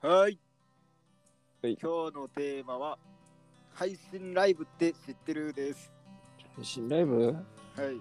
[0.00, 0.38] はい。
[1.60, 2.98] はい今日のテーマは、
[3.74, 5.90] 配信ライブって知ってるです。
[6.54, 7.26] 配信ライブ？
[7.26, 8.00] はい。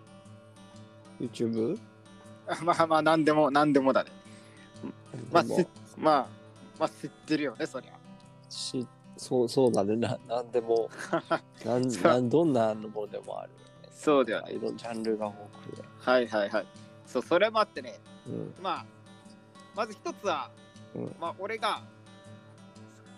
[1.26, 1.80] ?YouTube?
[2.48, 4.12] あまあまあ、なんでも、なんでもだね。
[5.32, 5.44] まあ、
[5.98, 6.28] まあ、
[6.78, 7.94] まあ、知ってるよね、そりゃ。
[8.48, 8.86] し
[9.18, 10.92] そうそうだねななんでも
[11.66, 13.50] なんなんどんなのもでもある
[13.92, 14.52] そうだよね。
[14.54, 16.68] いろんなジャンルが豊富ではいはいはい。
[17.08, 18.86] そう、それもあってね、うんまあ、
[19.76, 20.52] まず一つは、
[20.98, 21.82] うんまあ、俺が、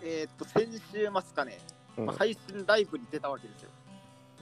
[0.02, 1.58] えーっと、先週末かね、
[1.96, 3.70] うんまあ、配信ライブに出たわけですよ。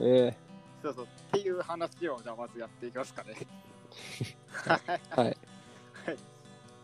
[0.01, 0.37] え
[0.81, 1.05] そうそう。
[1.05, 3.35] っていう話を、じゃあまずやっていきますかね。
[4.55, 4.79] はい。
[5.11, 5.37] ー、はい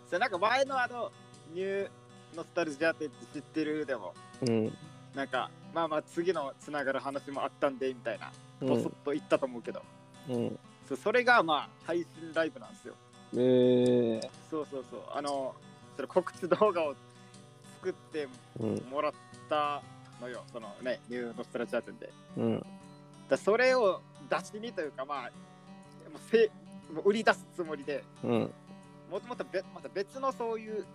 [0.09, 1.11] そうなんか前のあの、
[1.53, 1.89] ニュー
[2.35, 4.77] ノスタルジアって知ってるでも、うん
[5.15, 9.81] なんか、まあまあ次のつながる話もあったんで、みたいな、うぼそっんと言ったと思うけど、
[10.29, 12.93] うんそうそれがまあ配信ライブなんですよ。
[13.33, 15.01] えー、そうそうそう。
[15.11, 15.55] あの、
[15.95, 16.95] それ告知動画を
[17.77, 18.27] 作って
[18.59, 18.75] うん。
[18.89, 19.13] もらっ
[19.49, 19.81] た
[20.21, 22.09] のよ、そのね、ニューノスタルジア店で。
[22.37, 22.65] うん。
[23.29, 25.27] だそれを出しにというか、まあ、も
[26.15, 26.49] うせ
[26.93, 28.53] もう売り出すつもりで、うん。
[29.09, 30.85] もともとべまた別のそういう、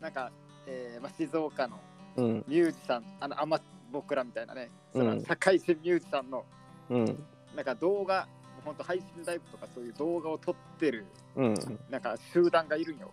[0.00, 0.30] なんか、
[0.66, 1.78] えーまあ、静岡の
[2.16, 2.44] うん。
[2.46, 3.60] ミュージシャン、あの、あま
[3.92, 5.18] 僕らみたいなね、そうん。
[5.18, 6.44] の社会人ミュージシャンの、
[6.90, 7.24] うん。
[7.54, 8.26] なんか動画、
[8.56, 11.54] もうほんと配信ライブとかそういう動画を撮ってる、うん。
[11.88, 13.10] なんか集団がいるんよ。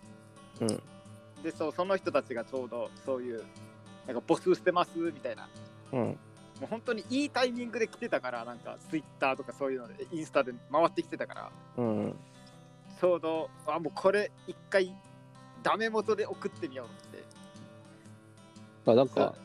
[0.61, 0.81] うん
[1.43, 3.43] で、そう、その人たちがちょうどそういう、
[4.05, 5.47] なんか募集してますみたいな。
[5.91, 5.99] うん。
[5.99, 6.17] も
[6.63, 12.15] う本当にいいタイミングで来てたから、なんかツイッターとかそういうので、インスタで回ってきてたから、うん
[12.99, 14.91] ちょうど、あ、もうこれ一回、
[15.61, 17.23] ダメ元で送ってみようって。
[18.91, 19.35] あなんか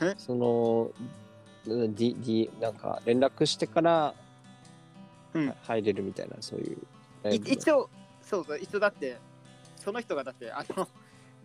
[0.00, 0.14] え？
[0.18, 0.90] その
[1.66, 4.14] D, D なんか連絡してから
[5.34, 5.54] うん。
[5.62, 6.78] 入れるみたいなそういう。
[7.22, 7.88] ラいイブ一応、
[8.22, 9.18] そうそう、一応だって、
[9.76, 10.88] その人がだって、あの、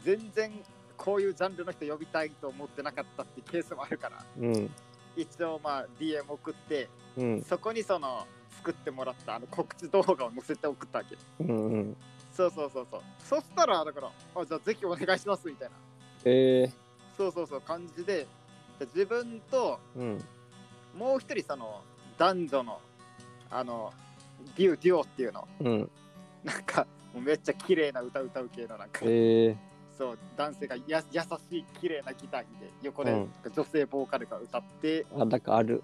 [0.04, 0.52] 全然
[0.98, 4.70] こういうジャンルの人呼びたいと思ってなかったってケースもあるから、うん。
[5.16, 7.42] 一応まあ DM 送って、うん。
[7.44, 8.26] そこにその
[8.58, 11.18] 作ってもらったあの告知動画を載せて送ったわけ。
[11.44, 11.98] うんうん。
[12.34, 13.02] そうそうそうそう。
[13.20, 15.76] そしたら、だから、あじゃあぜひお願いしますみたいな。
[16.26, 16.72] え
[17.18, 18.28] そうそうそう、感じで、
[18.80, 20.24] で自分とー、うん。
[20.98, 21.82] もう一人その
[22.18, 22.82] 男女の、
[23.50, 23.92] あの、
[24.56, 25.92] デュデュオっていうの、うん。
[26.44, 29.58] なんか、もうめっちゃ綺麗な歌歌う系のなんか、え
[29.98, 35.84] そう、男性がや優しい綺麗なギター弾いて、横で女性ボーカルが歌って、ー、あなんかある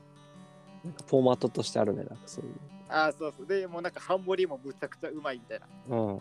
[0.84, 2.52] なんかフォーマットとしてあるねなんかそういう。
[2.90, 5.68] ああ、そうそう、で、もうなんかハンモリもむちゃくちゃうまいみたいな。
[5.90, 6.16] うん。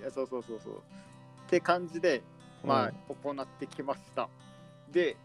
[0.00, 0.74] いや、そうそうそうそう。
[0.74, 0.78] っ
[1.48, 2.22] て感じで、
[2.64, 4.28] まあ、行ってきました。
[4.90, 5.16] で、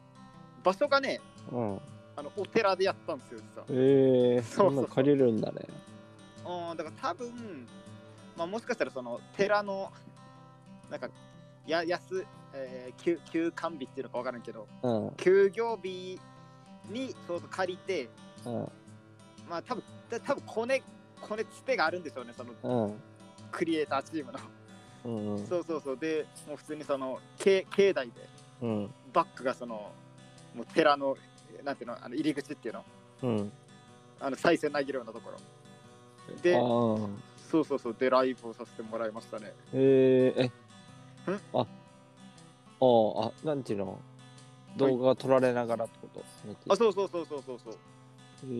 [0.63, 1.21] 場所がね、
[1.51, 1.79] うん。
[2.15, 3.65] あのお寺でやったんですよ、実は。
[3.69, 5.61] えー、そうなの借りるんだね。
[6.45, 7.67] うん、だから多分、
[8.35, 9.91] まあ、もしかしたらその寺の、
[10.89, 11.09] なんか、
[11.69, 15.11] や安、えー、休休館日っていうのか分からんけど、うん。
[15.17, 16.19] 休業日
[16.89, 18.09] にちょうど借りて、
[18.45, 18.53] うん。
[19.49, 20.81] まあ多分、た多分コネ、
[21.21, 22.93] コネつてがあるんでしょうね、そのうん。
[23.51, 24.39] クリエイターチームの。
[25.05, 25.45] うんうん。
[25.47, 25.97] そうそうそう。
[25.97, 28.11] で、もう普通にその、境境内で、
[28.61, 28.93] うん。
[29.13, 29.91] バックがその、
[30.55, 31.17] もう寺の、
[31.63, 32.85] なんていうの、あの入り口っていうの、
[33.23, 33.51] うん。
[34.19, 35.37] あの、再生投げるようなところ。
[35.37, 37.09] あで、ー
[37.49, 39.53] そうそうそう、で、ライブをさせてもらいましたね。
[39.73, 40.51] えー、えん
[41.53, 43.99] ああーあなんていうの？
[44.77, 46.73] 動画が撮られながらってこと？
[46.73, 47.73] あ、そうそうそうそうそうそう。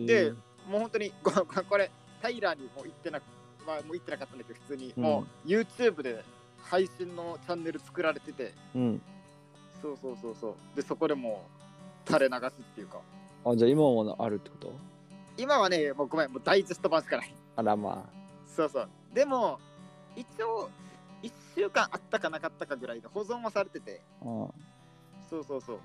[0.02, 0.32] うで
[0.68, 1.30] もう本当にこ
[1.68, 3.24] これタイラーにもう言ってなく
[3.66, 5.02] まあもう言ってなかったんだけど普通に、うん。
[5.02, 6.24] もう YouTube で
[6.62, 8.52] 配信のチャンネル作られてて。
[8.74, 9.02] うん。
[9.80, 10.54] そうそうそうそう。
[10.76, 11.44] でそこでも
[12.06, 12.98] う垂れ流すっていうか。
[13.46, 14.72] あじゃあ今もあるってこと？
[15.38, 17.34] 今はねもうごめんもうダイジェスト版しかない。
[17.56, 18.04] あらま
[18.46, 18.88] そうそう。
[19.14, 19.58] でも
[20.14, 20.70] 一応1
[21.54, 24.00] 週間あったかなかったかぐらいで保存はされてて。
[24.22, 24.50] あうん
[25.28, 25.78] そうそうそう。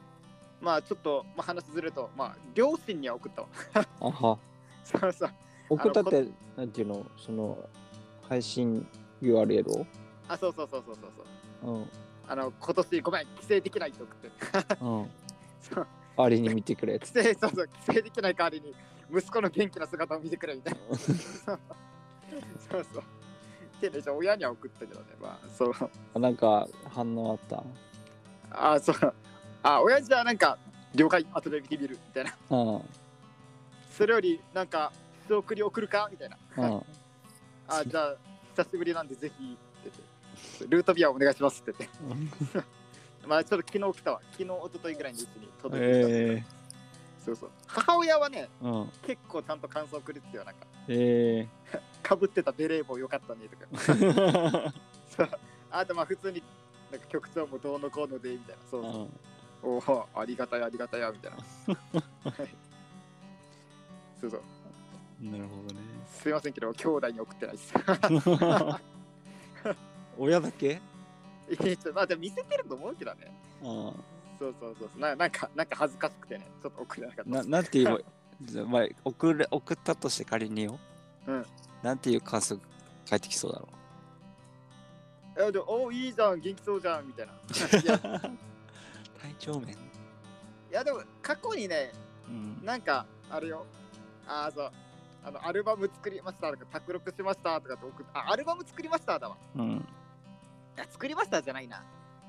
[0.59, 3.47] まあちょっと、まあ、話ずれるとまあ両親には送ったわ。
[4.01, 4.39] あは。
[4.83, 5.29] そうそう。
[5.69, 6.27] 送ったって
[6.57, 7.05] なんていうの？
[7.17, 7.57] その
[8.27, 8.87] 配信
[9.21, 9.85] URL を？
[10.27, 11.11] あそうそうそうそうそう
[11.63, 11.75] そう。
[11.75, 11.89] うん。
[12.27, 14.29] あの今年ごめん帰省できないって送って。
[14.81, 15.09] うん。
[15.61, 15.87] そう。
[16.17, 17.05] 代わりに見てくれって。
[17.05, 17.67] 帰省そうそう。
[17.67, 18.73] 帰省できない代わりに
[19.11, 20.79] 息子の元気な姿を見てくれみたいな。
[20.97, 23.03] そうそう
[23.77, 25.05] ってねじゃあ親には送ったけどね。
[25.21, 25.73] まあそう。
[26.13, 27.63] あなんか反応あった？
[28.51, 29.13] あそう。
[29.63, 30.57] あ親父はなんか
[30.93, 32.35] 了解後で見てみるみたいな。
[32.49, 32.81] うん。
[33.91, 34.91] それよりなんか
[35.27, 36.07] 仕送り送るか？
[36.11, 36.37] みたいな。
[36.57, 36.81] うん。
[37.67, 38.15] あじゃあ
[38.55, 39.57] 久しぶりなんでぜひ
[40.69, 42.63] ルートビアお願いしますって言って。
[43.27, 44.21] まあちょっと昨日来たわ。
[44.31, 46.43] 昨日一昨日ぐらいにうちに届いてきたえ
[47.25, 47.49] そうそう。
[47.65, 48.89] 母親はねー、うん。
[49.01, 51.47] 結構ちゃんと感想くれてたよなんかえ
[52.03, 53.65] かぶってたベレー帽よかったねとか。
[53.83, 54.73] ー、
[55.09, 55.29] そう。
[55.71, 56.43] あとまあ普通に
[56.91, 58.61] なんか曲調もどうのこうのでみたいな。
[58.69, 58.91] そうそう。
[58.93, 59.09] うん。
[59.63, 61.37] おおありがたいありがたいやみたいな。
[62.31, 62.49] はい。
[64.21, 64.41] そうそう。
[65.21, 65.81] なるほどね。
[66.07, 67.73] すいませんけど兄弟に送ってないです。
[70.17, 70.81] 親だけ？
[71.49, 73.31] いやちょまあでも見せてると思うけどね。
[73.61, 73.93] あ
[74.37, 74.99] そうそうそう。
[74.99, 76.47] ななんかなんか恥ずかしくてね。
[76.61, 78.01] ちょっと送れなかったななんて言えば、
[78.67, 80.77] まあ、送れ送ったとして仮によ。
[81.27, 81.45] うん。
[81.81, 82.59] なんていう感想
[83.09, 83.67] 返ってきそうだろ
[85.47, 87.33] えでおいいじゃん元気そうじゃんみたいな
[87.79, 87.99] いやう。
[87.99, 89.77] 体調面い
[90.71, 91.91] やでも過去にね
[92.27, 92.65] うん。
[92.65, 93.65] なんかあれよ
[94.27, 94.71] ああそう
[95.23, 99.71] あのアルバム作りましたとか卓録しましたとかって送っあアルバム作りましただわうん。
[99.77, 101.83] いや作りましたじゃないな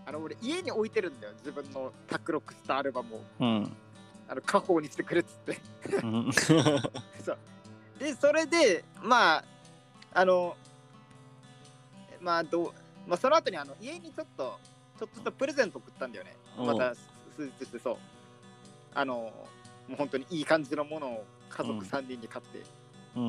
[0.05, 3.77] あの俺家に置いてるんだよ自分の卓録したアルバムをうん。
[4.29, 5.61] あの家宝にしてくれっつって
[6.03, 6.33] うん。
[6.33, 7.39] そう
[7.99, 9.45] でそれでまあ
[10.13, 10.57] あの
[12.21, 12.73] まあどう
[13.07, 14.59] まあその後にあの家にちょっと
[14.99, 16.95] ちょっとしたプレゼント送ったんだよねまた
[17.37, 17.97] 数日してそう
[18.95, 22.63] あのもう本当にいい感じのものを家族うん3人に買って、
[23.15, 23.23] うん。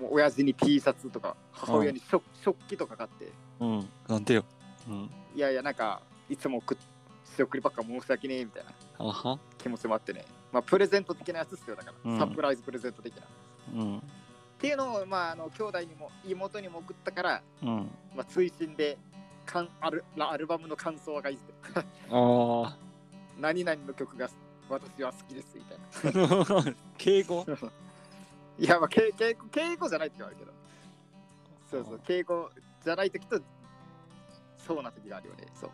[0.00, 3.30] もう親父に T シャツとか母親に食,、食器とか買って
[3.60, 3.88] うん。
[4.08, 4.44] なんでよ。
[4.88, 5.10] うん。
[5.34, 6.78] いやいやなんかいつも送っ
[7.24, 8.72] 仕送りばっか申し訳ねえみたいな。
[9.58, 10.24] 気持ちもあってね。
[10.52, 11.76] まあプレゼント的なやつっすよ。
[11.76, 12.18] だから、うん。
[12.18, 13.22] サプライズプレゼント的な。
[13.22, 13.26] っ
[13.74, 14.02] うん。
[14.58, 17.90] ていうのをまああの兄弟にも妹にも送ったからうん。
[18.14, 18.98] まあ、追伸で
[19.46, 21.52] かんアルラアルバムの感想がいいって。
[21.74, 22.76] ああ。
[23.40, 24.28] 何々の曲が
[24.68, 26.74] 私は好きですみたいな。
[26.98, 27.44] 敬語？
[28.58, 30.52] いやまあ敬敬語敬語じゃないって言われるけど。
[31.70, 31.98] そうそう。
[32.00, 32.50] 敬語
[32.84, 33.40] じゃない時と
[34.58, 35.46] そうな時があるよね。
[35.54, 35.70] そう。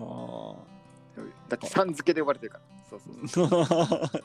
[0.00, 0.54] あ
[1.48, 4.10] だってさん付けで呼ばれてるからそうそうあ。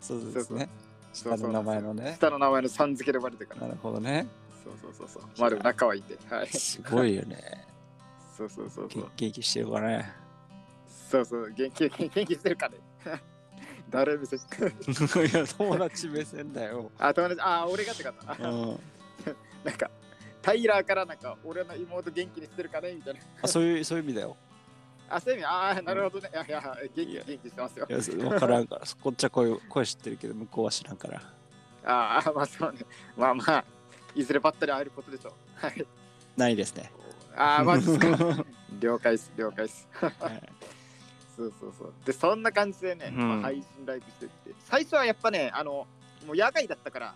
[0.00, 0.68] そうですね。
[1.12, 2.14] そう下の名前のね。
[2.18, 4.26] 下の名前のさん付けで呼ばれてるからなるほどね。
[4.64, 7.66] そうそうそうそうまあでも仲はいいんではいすごいよね。
[8.36, 10.12] そうそうそうそげう元気してるからね。
[11.10, 12.76] そうそう元気元気してるかね
[13.90, 16.90] 誰見せいや、友達目線だよ。
[16.98, 18.80] あ友達あ俺がってかったうん。
[19.62, 19.90] なんか、
[20.40, 22.94] タイラーからなんか、俺の妹元気にしてるかね？
[22.94, 23.20] みたいな。
[23.42, 24.36] あ、そういう、そういう意味だよ。
[25.14, 26.30] あ、そういう意味、ああ、なるほどね。
[26.32, 27.92] いやいや、元気元気してますよい。
[27.92, 28.82] や、そうわからんから。
[29.00, 31.20] こっちは声声知ってるけど、向こうは知らんから。
[31.84, 32.78] ああ、まあそうね。
[33.16, 33.64] まあまあ、
[34.14, 35.66] いずればったり会えることでしょう。
[35.66, 35.86] はい。
[36.36, 36.90] ないですね。
[37.36, 38.08] ああ、まあ、ですか。
[38.80, 39.88] 了解です、了解です。
[39.92, 40.12] はい
[41.36, 41.92] そうそうそう。
[42.04, 44.54] で、そんな感じでね、うんまあ、配信ライブしてって。
[44.66, 45.86] 最初はやっぱね、あの、
[46.26, 47.14] もう野外だったから、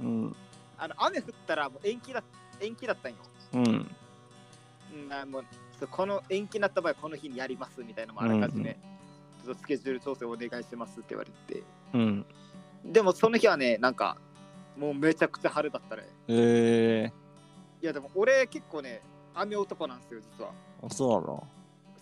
[0.00, 0.36] うん。
[0.76, 2.22] あの雨降ったらもう延期だ
[2.60, 3.18] 延期だったんよ。
[3.54, 3.64] うん。
[3.64, 5.44] うん、あもう
[5.86, 8.76] この延期になった場合、この日にやりますみたいなのもあらかじめ、
[9.44, 11.62] ちょっとスケジュール調整お願いしますって言われて。
[11.92, 12.26] うん。
[12.84, 14.16] でもその日はね、なんか、
[14.76, 16.04] もうめちゃくちゃ晴れだったね。
[16.28, 17.12] え
[17.82, 19.02] いやでも俺結構ね、
[19.34, 20.50] 雨男なんですよ、実は。
[20.82, 21.46] ー、あ、そうなの？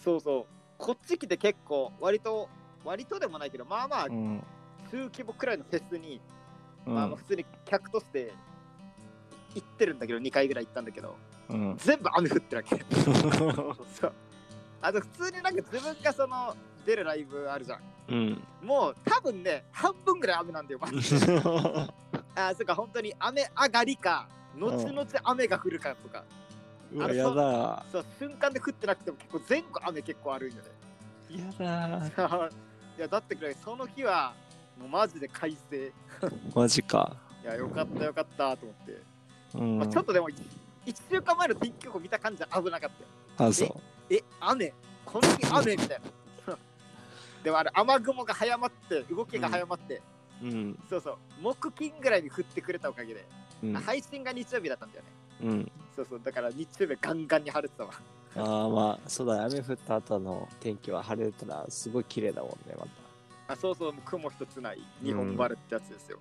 [0.02, 0.46] そうそう。
[0.78, 2.49] こっち来て結構、割と、
[2.85, 4.43] 割とでもないけど、まあまあ、うん。
[4.90, 6.20] 中規模くらいのフェスに、
[6.87, 8.32] うんまあまあ普通に客として
[9.55, 11.17] 行ってるんだけど、2回ぐらい行ったんだけど、
[11.52, 11.76] うん。
[11.78, 12.84] 全部雨降ってるわけ。
[14.00, 14.12] そう。
[14.81, 17.81] あと普通になんか自分がその出るライブあるじゃん。
[18.08, 18.44] うん。
[18.62, 21.38] もう多分ね、半分ぐらい雨なんだよ、マジで。
[22.34, 26.25] あ、そっか、本当に雨上がりか、後々雨が降るかとか、
[26.93, 27.84] うわ、やだ。
[27.93, 30.82] そう、瞬間で降ってなくても結構前後雨結構あるんよね。
[31.31, 32.50] やだ。
[32.99, 34.35] いや、だってくらいその日は、
[34.78, 35.92] もうマジで快晴。
[36.54, 37.16] マジか。
[37.42, 39.02] いや、よかったよかったと思って。
[39.54, 39.78] うん。
[39.78, 40.28] まあ、ちょっとでも、
[40.86, 42.90] 1週間前の天気予報見た感じは危なかっ
[43.36, 43.48] たよ。
[43.48, 44.72] あ、そえ、雨？
[45.04, 46.00] この日雨みたい
[46.46, 46.58] な。
[47.42, 50.02] でもあれ、雨雲が早まって、動きが早まって、
[50.42, 50.46] う。
[50.46, 50.78] うん。
[50.88, 53.26] そうそう、木金ぐらいに降ってくれたおかげで、
[53.62, 53.72] うん。
[53.74, 55.10] 配信が日曜日だったんだよね。
[55.42, 55.72] うん。
[55.94, 57.92] そうそう、だから日曜日ガンガンに晴れてたわ。
[58.34, 59.44] ああ、まあ、そうだね。
[59.44, 62.86] 雨降った後の天気は晴れてたら、すごい綺麗だもんね、ま
[63.48, 66.18] あそうそう、もう雲一つない日本晴れってやつですよ。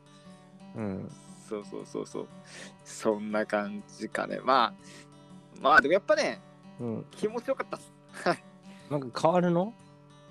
[0.75, 0.81] た。
[0.81, 1.11] うん。
[1.51, 2.27] そうそうそうそう。
[2.85, 4.39] そんな感じかね。
[4.41, 4.73] まあ、
[5.61, 6.41] まあでもやっぱね、
[6.79, 7.05] うん。
[7.11, 7.91] 気持ちよかったっす。
[8.89, 9.73] なんか変わるの？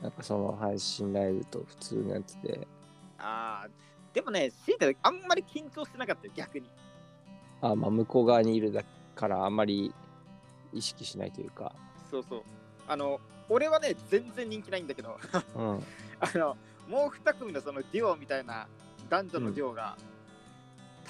[0.03, 2.67] なんかその配信ライブと普通のやつで。
[3.19, 3.69] ああ、
[4.15, 6.71] でもね、強いてあんまり緊張してなかったよ、逆に。
[7.61, 8.83] あまあ、向こう側にいるだ
[9.15, 9.93] から、あんまり
[10.73, 11.75] 意識しないというか。
[12.11, 12.43] そうそう。
[12.89, 15.19] あの、俺はね、全然人気ないんだけど、
[15.55, 15.85] うん。
[16.19, 16.57] あの、
[16.89, 18.67] もう二組のそのデュオみたいな
[19.11, 19.99] 男女のデュオが、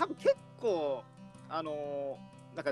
[0.00, 1.04] 多分結構、
[1.48, 2.64] あのーなん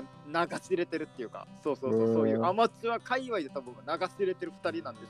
[0.43, 5.07] か流し入れてるっていうか、そうそうそう、そういうアマチュア界隈で多分流し入れてる二人なんでしょ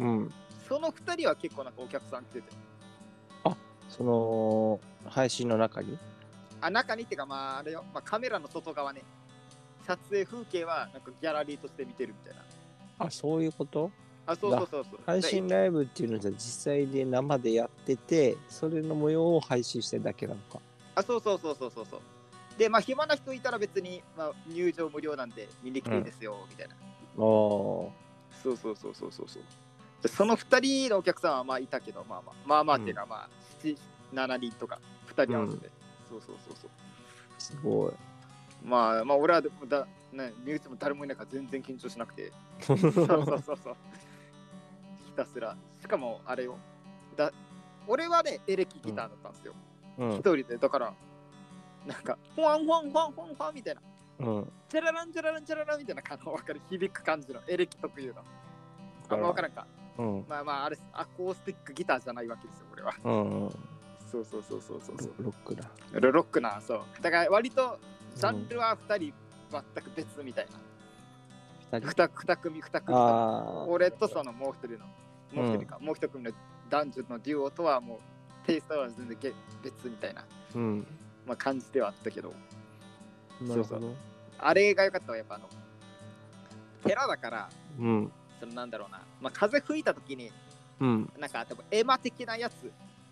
[0.00, 0.10] うね。
[0.10, 0.32] うん。
[0.68, 2.52] その二人は結構なんかお客さん来てて、
[3.88, 5.98] その、配信の中に？
[6.60, 9.02] あ、中にっていうか、まああれよ、まあ、カメラの外側ね、
[9.86, 12.42] 撮影風景はなんかギャラリーとして見てるみたいな。
[13.06, 13.90] あ、そういうこと？
[14.26, 15.00] あ、そうそうそうそう。
[15.06, 20.60] 配信ライブっていうのじゃ実際で生でやってて、それの模様を配信してるだけなのか。
[20.94, 22.00] あ、そうそうそうそうそうそう。
[22.58, 26.74] で、まあ、暇な人いたら別に、まあ、入場無料なんで見に来ていいですよ、みたいな。
[27.16, 28.42] おー。
[28.42, 29.42] そうそうそうそうそうそう。
[30.02, 33.28] でその2人のお客さんはまあいたけど、まあまあ、まあまあっていうか、まあ、
[33.62, 33.76] 7、
[34.12, 34.80] 7人とか、
[35.14, 35.70] 2人合わせて。
[36.08, 36.70] そうそうそうそう。
[37.38, 37.92] すごい。
[38.64, 42.32] まあ、まあ、俺はだ、ね、身内も誰もいないから全然緊張しなくて。
[42.60, 43.76] そうそうそうそう。
[45.06, 45.56] ひたすら。
[45.80, 46.58] しかも、あれよ。
[47.16, 47.32] だ
[47.86, 49.52] 俺はね、エレキギターだったんですよ。
[49.54, 50.18] うん一。
[50.20, 50.94] 人で、だから、
[51.86, 53.82] なんか、ほわんほわんほわんほわんほわんみたいな。
[54.20, 54.52] うん。
[54.68, 58.22] チャラランチャラランチャラランみたいな、あの、わかる、響く感じのエレキ特有の。
[59.08, 59.66] あんまわからんか。
[59.98, 60.24] うん。
[60.28, 62.94] まあまあ、あれ、アコースティックギターじゃないわけですよ、俺は。
[63.04, 63.10] う
[63.46, 63.50] ん。
[64.10, 65.12] そうそうそうそうそうそう。
[65.18, 65.64] ロックだ。
[65.92, 66.82] ロロックな、そう。
[67.00, 67.78] だから、割と、
[68.14, 69.14] ジャンルは2人、
[69.50, 71.78] 全く別みたいな。
[71.78, 72.96] 二人？2, 二組、2組。
[72.96, 73.64] ああ。
[73.66, 74.86] 俺とそのもう一人の、
[75.32, 76.30] もう一人か、もう一組の
[76.68, 77.98] 男女のデュオとはもう、
[78.46, 79.32] テイストは全然げ
[79.62, 80.86] 別みたいな、うん。
[81.26, 82.32] まあ、感じではあったけど、
[83.40, 83.94] なるほど。
[84.38, 85.48] あれが良かったわ、やっぱあの、
[86.84, 88.12] 寺だから、うん。
[88.40, 90.32] そのなんだろうな、まあ、風吹いた時に、
[90.80, 91.12] うん。
[91.18, 92.54] なんか多分エマ的なやつ、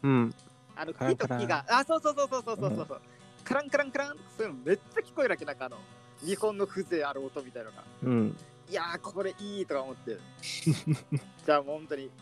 [0.02, 0.34] うん。
[0.76, 3.00] あの木と木が、あ、そうそうそうそうそうそうそう、
[3.44, 5.76] カランカランカランそういうのめっちゃ聞こえるわけ、なんかあの、
[6.20, 7.84] 日本の風情ある音みたいなのが。
[8.02, 8.37] うん。
[8.68, 10.18] いやー、これいいとか思って。
[11.44, 12.12] じゃあもう本当に、そう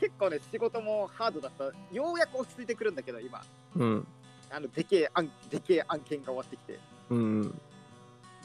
[0.00, 1.64] 結構ね、仕事もハードだった。
[1.94, 3.42] ようやく落ち着いてくるんだけど、今、
[3.76, 4.06] うん。
[4.50, 6.78] あの、でけえ案、でけえ案件が終わってきて。
[7.10, 7.60] うん。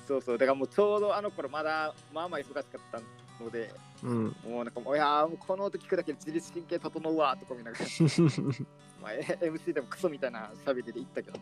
[0.07, 2.99] そうそう、だからもうちょうどあの頃まだ、まあまあ忙しかった
[3.43, 4.35] ので、うん。
[4.43, 7.85] もうなんかもう、いやー、もうこの音聞くだけで自律神経整うわとか見ながら、
[9.01, 11.39] まあ、え MC でもクソみたいな喋りで言ったけど。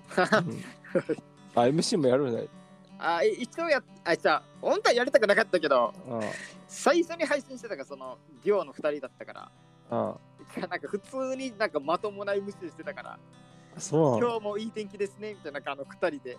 [1.56, 2.48] あ、MC もやるんだよ。
[3.00, 6.20] あ、い一応やっ、あ、じゃあ、本当はやりたくなかったけど、あ
[6.68, 9.52] 最初に配信してたのがその、デュオの2人だったから、
[9.90, 10.16] あ。
[10.60, 13.20] なんか普通になんかまともな MC してたから、
[13.76, 16.38] あそう今日もいい天気ですねみたいな、あの2人で。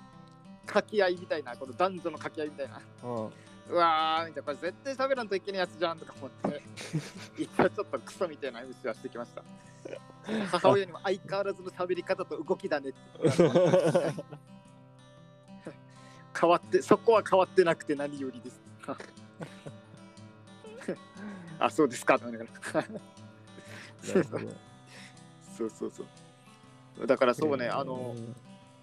[0.69, 2.79] 掛け合いみたいな、この男女の掛け合いみたいな、
[3.71, 6.63] うわーみたいな、これ絶対喋らんといけないやつじゃんとか思って、
[7.43, 9.43] 一応ちょっとクソみたいな MC はしてきました。
[10.53, 12.99] 母親にも相変わらずの喋り方と動きだねって
[16.39, 18.61] 変わって、そこは変わってなくて何よりです。
[21.59, 22.19] あ、そうですか
[25.57, 26.05] そうそうそ
[27.03, 27.07] う。
[27.07, 28.15] だからそうね、あの、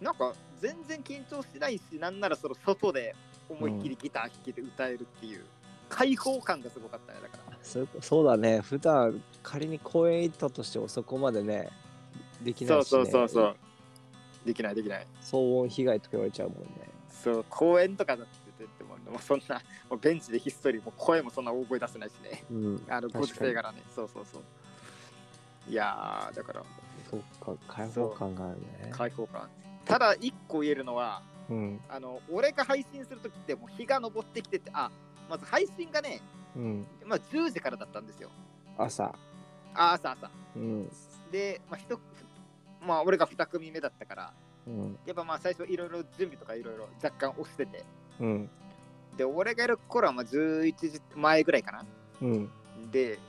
[0.01, 3.15] なんか全然緊張しないし、なんならその外で
[3.49, 5.45] 思いっきりギター弾けて歌えるっていう、
[5.89, 7.57] 開放感がすごかったね、だから。
[7.61, 8.61] そうそうだね。
[8.61, 11.69] 普段仮に公園行ったとしてもそこまでね、
[12.41, 13.11] できなそいうし、ね。
[13.11, 13.55] そうそうそう。
[14.45, 15.07] できないできない。
[15.21, 16.67] 騒音被害とか言われちゃうもんね。
[17.09, 19.55] そう、公園とかだって言っても、もうそんな、
[19.89, 22.43] もうベンチでひっそり、もう声もそんな大声出せないしね。
[22.51, 22.85] うん。
[22.87, 23.81] あの、ご時世柄ね。
[23.95, 24.41] そうそうそう。
[25.67, 26.63] いやー、だから、
[27.09, 28.89] そっか、開放感があるね。
[28.91, 29.49] 開放感。
[29.85, 31.81] ただ、一個言えるのは、うん。
[31.89, 34.91] あの、俺が配信するときって、もう日が昇ってきてて、あ、
[35.29, 36.21] まず配信がね、
[36.55, 36.87] うん。
[37.05, 38.29] まあ、10時からだったんですよ。
[38.77, 39.13] 朝。
[39.73, 40.31] あ、朝朝。
[40.55, 40.91] うん。
[41.31, 41.99] で、まあ、一
[42.81, 44.33] まあ、俺が2組目だったから、
[44.67, 44.97] うん。
[45.05, 47.83] やっぱまあ、最初いろいろ準備とかいろいろ若干押してて、
[48.19, 48.49] うん。
[49.17, 51.85] で、俺がやる頃はまあ11時前ぐらいかな。
[52.21, 52.49] うん。
[52.91, 53.19] で、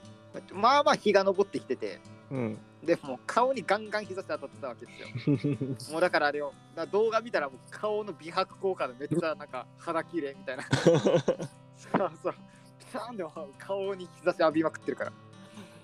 [0.52, 2.00] まあまあ日が昇ってきてて、
[2.30, 2.58] うん。
[2.84, 5.90] でもう顔にガンガン日差し当たってたわけですよ。
[5.92, 10.62] もうだからあれよ、だから動画見たらもう顔の美白効果でめっちゃなんか肌綺麗みたいな。
[10.72, 12.34] そうそう。
[12.78, 15.12] ピシャーンでも顔に日差し浴びまくってるから。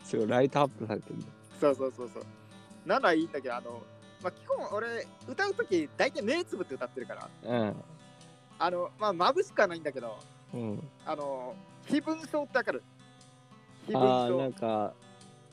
[0.04, 1.16] すごい、ライトアップされてる。
[1.60, 2.24] そうそうそうそう。
[2.86, 3.82] ならいいんだけど、あの、
[4.22, 7.76] まあ、基本俺歌うとき大体目つぶって歌ってるから、うん。
[8.58, 10.18] あの、まあ眩しくはないんだけど、
[10.54, 10.88] うん。
[11.04, 11.54] あの、
[11.86, 12.82] 非分症ってわかる？
[13.86, 14.52] 非分症ん。
[14.52, 14.94] か、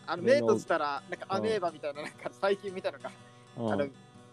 [0.09, 3.11] あの目閉じたら、なんかアメーバみたいな、なんか細菌みたいなのが、
[3.57, 3.87] うんあの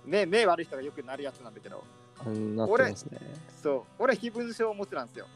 [0.06, 1.83] 目目悪い人がよくなるやつなんだけど、
[2.21, 3.18] あなってますね。
[3.61, 5.26] そう、俺非分症持ちなんですよ。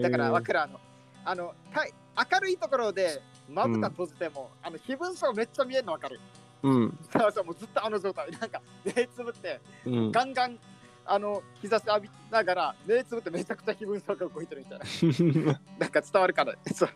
[0.00, 0.80] だからわかる、あの、
[1.24, 6.20] あの、た明るいところでまぶた閉じても、あの、非分症めっちゃ見えるのわかる。
[6.62, 6.98] うん。
[7.12, 8.30] そうそう、もうずっとあの状態。
[8.30, 10.12] なんか、目つぶって、うん。
[10.12, 10.58] ガンガン、
[11.04, 15.60] あの、日差し浴びながら、目つぶってめちゃくちゃ非分症が動いてるみたいな。
[15.78, 16.54] なんか伝わるかな。
[16.72, 16.88] そう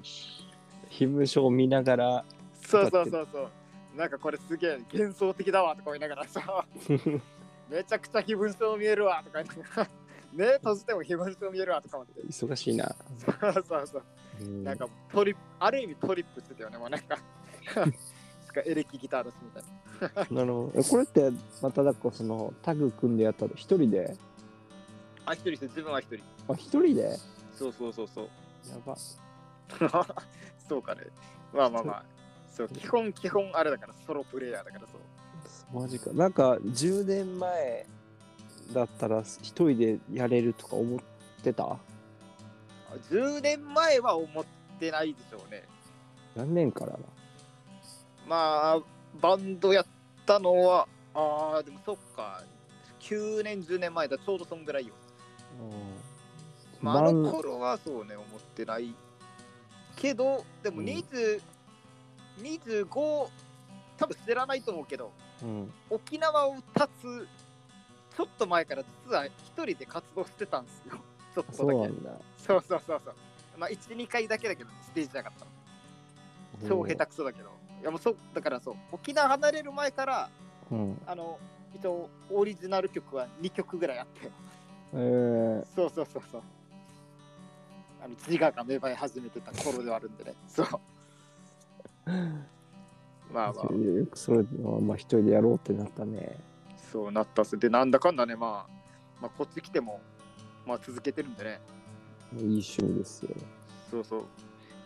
[0.89, 2.25] 非無症を見ながら、
[2.71, 3.49] そうそうそうそう。
[3.97, 6.65] なんかこれすげえ幻想的だわとか言いながらさ、
[7.69, 9.91] めちゃくちゃ非分症見えるわとか言いながら、
[10.33, 12.23] 目閉じても非分症見えるわとか思って。
[12.23, 12.95] 忙しいな。
[13.19, 14.03] そうそうそう。
[14.41, 17.19] うんなんかトリップ、ある意味トリップしてたよね、もうなんか。
[18.65, 20.41] エレキギターだしみたいな。
[20.41, 20.81] なるほど。
[20.81, 21.31] えこれって、
[21.63, 24.17] まただかその、タグ組んでやったの一人で？
[25.27, 26.25] あ、一人して自分は一人。
[26.49, 27.17] あ、一人で？
[27.55, 28.29] そうそうそうそう。
[28.69, 28.97] やば。
[30.69, 31.03] そうかね。
[31.53, 32.05] まあまあまあ。
[32.51, 35.81] そう、基本、基本あれだから、ソロプレイヤーだからそう。
[35.81, 36.11] マジか。
[36.13, 37.87] なんか10年前
[38.73, 41.01] だったら一人でやれるとか思っ
[41.43, 41.77] てた
[43.11, 44.45] ？10年前は思っ
[44.79, 45.65] てないでしょうね。
[46.35, 46.99] 何年からだ？
[48.27, 48.81] まあ、
[49.21, 49.87] バンドやっ
[50.27, 52.43] たのは、ああ、でもそっか。
[53.01, 54.95] 9年、10年前だ、ちょうどそんぐらいよ。
[56.81, 58.95] まあ、あの頃はそうね、思ってない。
[59.97, 61.41] けど、でもうん20、
[62.43, 63.31] 25、多
[64.07, 65.73] 分知らないと思うけど、うん。
[65.91, 67.29] 沖縄を立つ、
[68.17, 70.99] ちょっと前から実は一人で活動してたんですよ。
[71.35, 71.57] ちょっとだけ。
[71.57, 72.11] そうなんだ。
[72.37, 73.15] そうそうそうそう。
[73.59, 75.51] まあ、1、2回だけだけど、ステージなかったの。
[76.69, 77.51] 超下手くそだけど。
[77.81, 80.31] いやもうそうだからそう、沖縄離れる前から、
[80.71, 81.03] うん。
[81.07, 81.39] あの、
[81.75, 84.31] 一応オリジナル曲は2曲ぐらいあって、
[84.93, 86.43] えー、そうそうそうそう。
[88.03, 90.35] あの自我が芽生え始めてた頃ではあるんでね。
[90.49, 90.67] そう。
[93.33, 96.39] まあまあ、よくそれはまあ一人でやろうってなったね。
[96.93, 97.57] そうなったっす。
[97.59, 98.73] で、なんだかんだね、まあ、
[99.21, 100.01] まあ、こっち来ても、
[100.67, 101.61] まあ続けてるんでね。
[102.35, 103.35] いい趣味ですよ。
[103.91, 104.25] そうそう。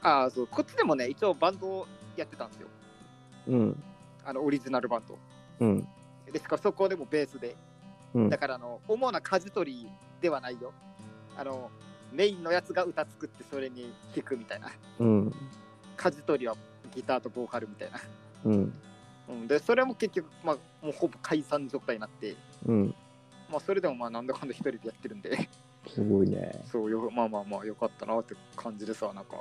[0.03, 2.69] ああ、そう、こっちでもね、一応バンドやってたんですよ。
[3.49, 3.83] うん。
[4.25, 5.19] あの、オリジナルバンド。
[5.61, 5.89] うん。
[6.31, 7.57] ですから、そこでもベースで。
[8.15, 9.89] うんだから、あの、主な舵取り
[10.21, 10.73] ではないよ。
[11.37, 11.71] あの、
[12.13, 14.71] メインのやつが歌作って、それに弾くみたいな。
[15.01, 15.35] うん。
[15.97, 16.55] 舵取りは
[16.95, 18.01] ギターとボーカルみたいな。
[18.45, 18.73] うん。
[19.29, 22.37] うん、で、それも結局、まあ、もうほぼ解散状態になって、
[22.67, 22.95] うん。
[23.51, 25.49] まあ、それでもまあ、なんだかんだ一人でやってるんで、
[25.89, 26.65] すごいね。
[26.71, 29.41] そうよ、まあまあまあ、よかったなって感じですわ、なんか。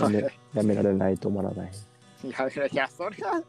[0.00, 0.18] やめ
[0.54, 1.72] やめられない、止まらない。
[2.24, 3.42] いや いや、いやそれは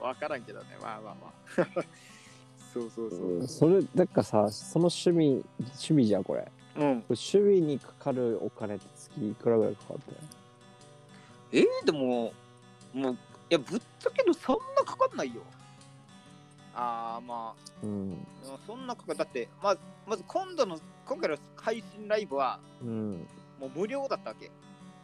[0.00, 1.84] 分からんけどね、まあまあまあ。
[2.72, 3.46] そうそうそう。
[3.46, 6.50] それ、だからさ、その趣味、趣味じゃん、これ。
[6.76, 7.04] うん。
[7.08, 10.14] 趣味にかかるお金って月いくらぐらいかかって
[11.52, 12.32] えー、でも、
[12.94, 13.16] もう、い
[13.50, 15.42] や、ぶっちゃけど、そんなかかんないよ。
[16.74, 18.26] ああ、まうん。
[18.46, 23.28] あ、そんなかかだって、まず、まず今度の、今回の配信ライブは、うん。
[23.60, 24.50] もう無料だったわけ。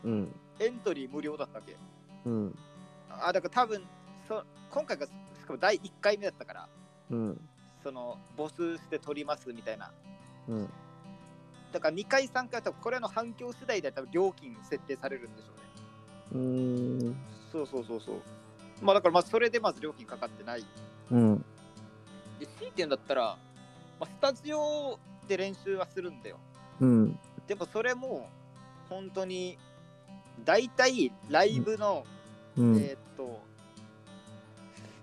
[0.05, 0.35] うん。
[0.59, 1.77] エントリー無料だったわけ。
[2.25, 2.59] うん。
[3.11, 3.83] あだから多分
[4.27, 5.13] そ、今回が、し
[5.47, 6.69] かも第1回目だったから、
[7.11, 7.49] うん。
[7.83, 9.91] その、募集して撮りますみたいな。
[10.49, 10.71] うん。
[11.73, 15.68] だから2回、3回とこれの反響次第で多分料金設定されるんでしょうね。
[16.33, 17.17] うん。
[17.53, 18.17] そうそうそうそう。
[18.83, 20.65] まあだからまあそれでまず料金かかってない。
[21.11, 21.45] うん。
[22.39, 23.37] で、強いてんだったら、
[24.01, 26.39] まあ、スタジオで練習はするんだよ。
[26.81, 27.19] うん。
[27.47, 28.29] でもそれも
[28.89, 29.59] 本当に
[30.45, 32.05] 大体ライブの、
[32.57, 32.77] うん。
[32.79, 33.49] えーっと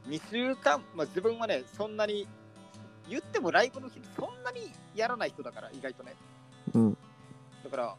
[0.07, 2.27] 2週間、まあ、自分はねそんなに
[3.09, 6.13] 言ってもライブの日そんなにやらない人だから意外とね
[6.73, 6.97] うん。
[7.63, 7.95] だから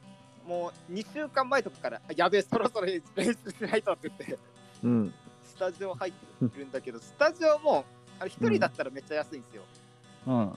[0.46, 4.38] もう2週間前とかからあやべえそろそろ練習しないとって言って
[4.84, 5.14] うん。
[5.44, 7.84] スタジオ入ってるんだけどスタジオも
[8.18, 9.62] あれ1人だったらめっちゃ安いんですよ、
[10.26, 10.52] うん。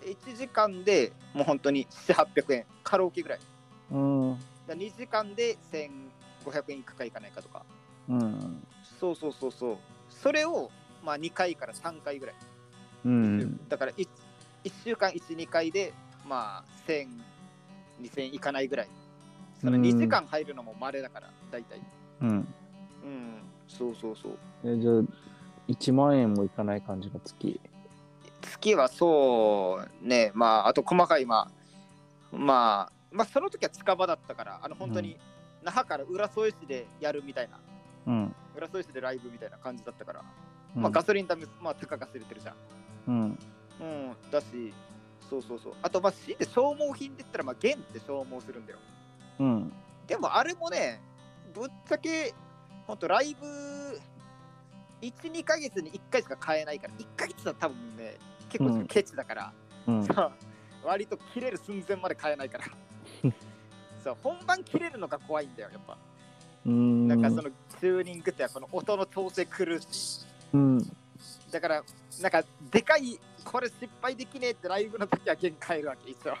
[0.00, 3.38] で1時間でもう本当に7800円カラオケぐらい
[3.90, 4.38] うん。
[4.66, 7.64] だ2時間で1500円いくかいかないかとか
[8.08, 8.64] うん。
[9.00, 9.76] そうそうそうそう
[10.08, 10.70] それを
[11.04, 12.34] まあ2回から3回ぐらい、
[13.04, 13.68] うん。
[13.68, 14.08] だから 1,
[14.64, 15.92] 1週間12回で
[16.28, 17.08] まあ1000
[18.00, 18.88] 2000いかないぐらい
[19.62, 19.82] そのうん。
[19.82, 21.80] 2時間入るのも稀だから大体。
[22.20, 22.28] うん。
[22.28, 22.46] うん
[23.68, 24.38] そうそうそう。
[24.64, 24.94] え、じゃあ、
[25.68, 27.60] 1万円もいかない感じの月？
[28.42, 30.32] 月はそうね。
[30.34, 31.48] まああと細かいま
[32.32, 35.16] あまあまあその時は近場だったからあの本当に
[35.62, 37.58] 那覇から浦添市でやるみたいな。
[38.06, 38.34] うん。
[38.56, 40.24] 浦添市でライブみたいな感じだったから、
[40.76, 40.82] うん。
[40.82, 42.54] まあガソリン代もまあ高が知れてるじゃん。
[43.08, 43.38] うん。
[43.80, 44.46] うんだし
[45.30, 45.74] そうそうそう。
[45.82, 48.78] あとまあ強いて消耗品って言ったらまあ弦って消耗するんだよ
[49.42, 49.72] うん。
[50.06, 51.00] でもあれもね
[51.52, 52.32] ぶっちゃけ
[52.86, 54.00] ほんとライブ
[55.00, 58.16] 12ヶ月に1回しか買えないから1ヶ月は多分ね
[58.48, 59.52] 結構ケチだから、
[59.86, 60.04] うん。
[60.04, 60.30] さ
[60.84, 62.64] 割と切れる寸前まで買えないから
[64.02, 65.96] そう本番切れるのが怖いんだよやっぱ
[66.66, 67.08] うん。
[67.08, 70.78] なんかそのチューニングってこの音の調整苦しいうん。
[71.50, 71.82] だから
[72.20, 76.36] なんかでかいこれ失敗できねえってライブの時は限界るわけ一応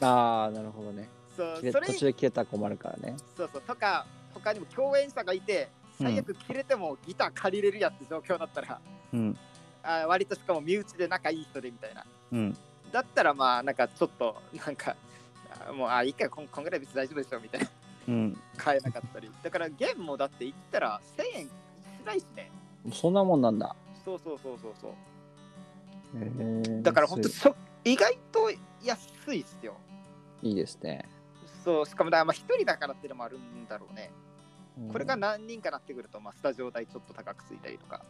[0.00, 1.08] ああ、なるほどね。
[1.36, 3.16] そう途中で切れたら困るからね。
[3.36, 5.68] そうそうとか他にも共演者がいて
[5.98, 8.80] 最悪切れてもギター借りれるやって状況だったら、
[9.12, 9.38] うん。
[9.82, 12.56] あー割としかも身内で仲いい人でみたいなうん。
[12.92, 14.96] だったらまあなんかちょっとなんか
[15.74, 17.68] もうあいいかこんこんぐらい別に大丈夫でしょみたいな
[18.08, 18.38] うん。
[18.56, 21.50] 買えなかったりだからゲームもだって言ったら1000円し
[22.04, 22.50] ないしね
[22.92, 23.74] そんなもんなんだ。
[24.04, 24.90] そうそうそうそうそう
[26.22, 28.50] へーだから本当安そ意外と
[28.82, 29.74] 安いっすよ
[30.42, 31.08] いいいですね。
[31.66, 34.12] そう、しかもまあ一人だからっていうのもあるんだろうね。
[34.92, 38.04] これが何人かなってくると、まあ、スタジオ代ちょっと高くついたりとか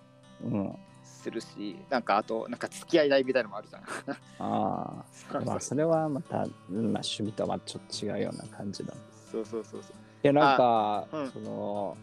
[0.44, 0.76] うん。
[1.02, 3.82] するし、なんかあと、なんか付き合い代みたいなのもあるじゃん。
[3.82, 5.40] ああ。
[5.46, 8.92] まあ、それはまた、うんまあ、趣味とはまあちょっと違うような感じだ。
[8.92, 8.96] い
[9.30, 9.96] そうそうそうそう。
[10.26, 11.96] や、なんか、うんその、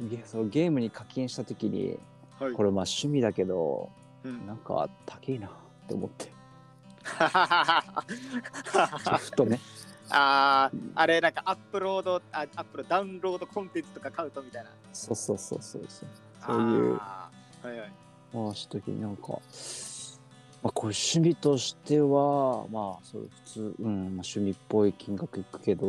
[0.00, 1.98] ゲそのゲームに課金したときに、
[2.38, 3.90] はいこれまあ趣味だけど、
[4.24, 5.50] うんなんか高いなっ
[5.86, 6.32] て思って、
[9.18, 9.60] ふとね。
[10.16, 14.70] あーあれなんかアップロードあアップロダウンロードコンテンツとか買うとみたいな。
[14.92, 16.08] そうそうそうそうそう。
[16.46, 17.92] そういう、あーはいはい。
[18.32, 25.86] まあ、したときになんか、まあ、これ趣味としては、まあ、それ普通、うん、まあ、趣味っぽい金額いくけど、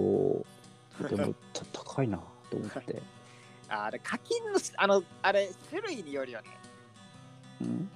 [1.10, 2.18] でもた高いな
[2.50, 3.02] と思って。
[3.68, 6.48] ああれ課金のしあのあれ種類によるよね。
[7.62, 7.90] うん？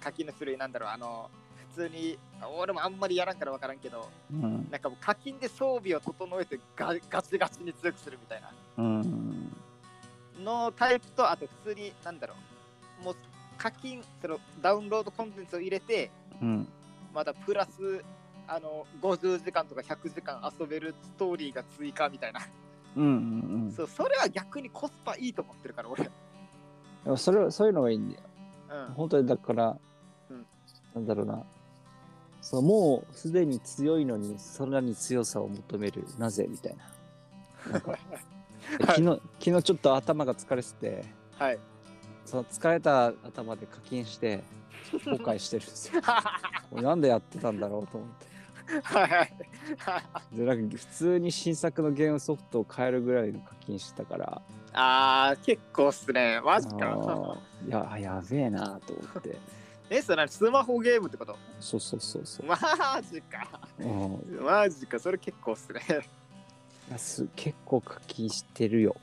[0.00, 0.88] 課金の種類なんだろう。
[0.90, 1.43] あの普
[1.74, 2.18] 通に
[2.58, 4.68] 俺もあんまりやらんから分からんけどうん。
[4.70, 8.50] なんかもう課金で装備を整えてガガチガチに強くするみたいな。
[8.78, 9.56] うん。
[10.42, 12.34] のタイプとあと普通になんだろ
[13.02, 13.04] う。
[13.04, 13.16] もう
[13.58, 16.10] 課金そのダウンロードコンテンツを入れて
[16.40, 16.68] うん。
[17.14, 18.04] またプラス
[18.46, 22.40] あの50時間とか100時間遊べるストーリーが追加みたいな、
[22.96, 23.08] うんう
[23.68, 28.20] んそうそれは逆にコスパいいと思ってるから俺、それそういうのがいいんだよ。
[28.88, 29.76] うん、本当にだから、
[30.30, 30.46] うん。
[30.94, 31.42] なんだろうな。
[32.44, 36.04] そうもうすでに強いのにさらに強さを求める。
[36.18, 36.46] なぜ？
[36.46, 37.72] みたいな。
[37.72, 37.98] なんか
[38.86, 41.04] 昨日昨日ちょっと頭が疲れてて。
[41.38, 41.58] はい。
[42.26, 44.44] その疲れた頭で課金して
[44.92, 46.02] 後悔してるんですよ。
[46.70, 48.26] 俺なんでやってたんだろうと思って。
[48.82, 49.32] はい
[50.32, 54.42] でなんか普通に新作のゲームソフトを買えるぐらいの課金してたから。
[54.74, 56.42] あー結構っすね。
[56.44, 59.38] マジあかーいややべえなと思って
[59.90, 61.36] えそれ何スマホゲームってこと？
[61.60, 62.56] そうそうそうそう、マ
[63.10, 63.60] ジか。
[63.78, 64.98] うん、マジか。
[64.98, 65.80] それ結構っすね。
[66.96, 68.96] す結構課金してるよ。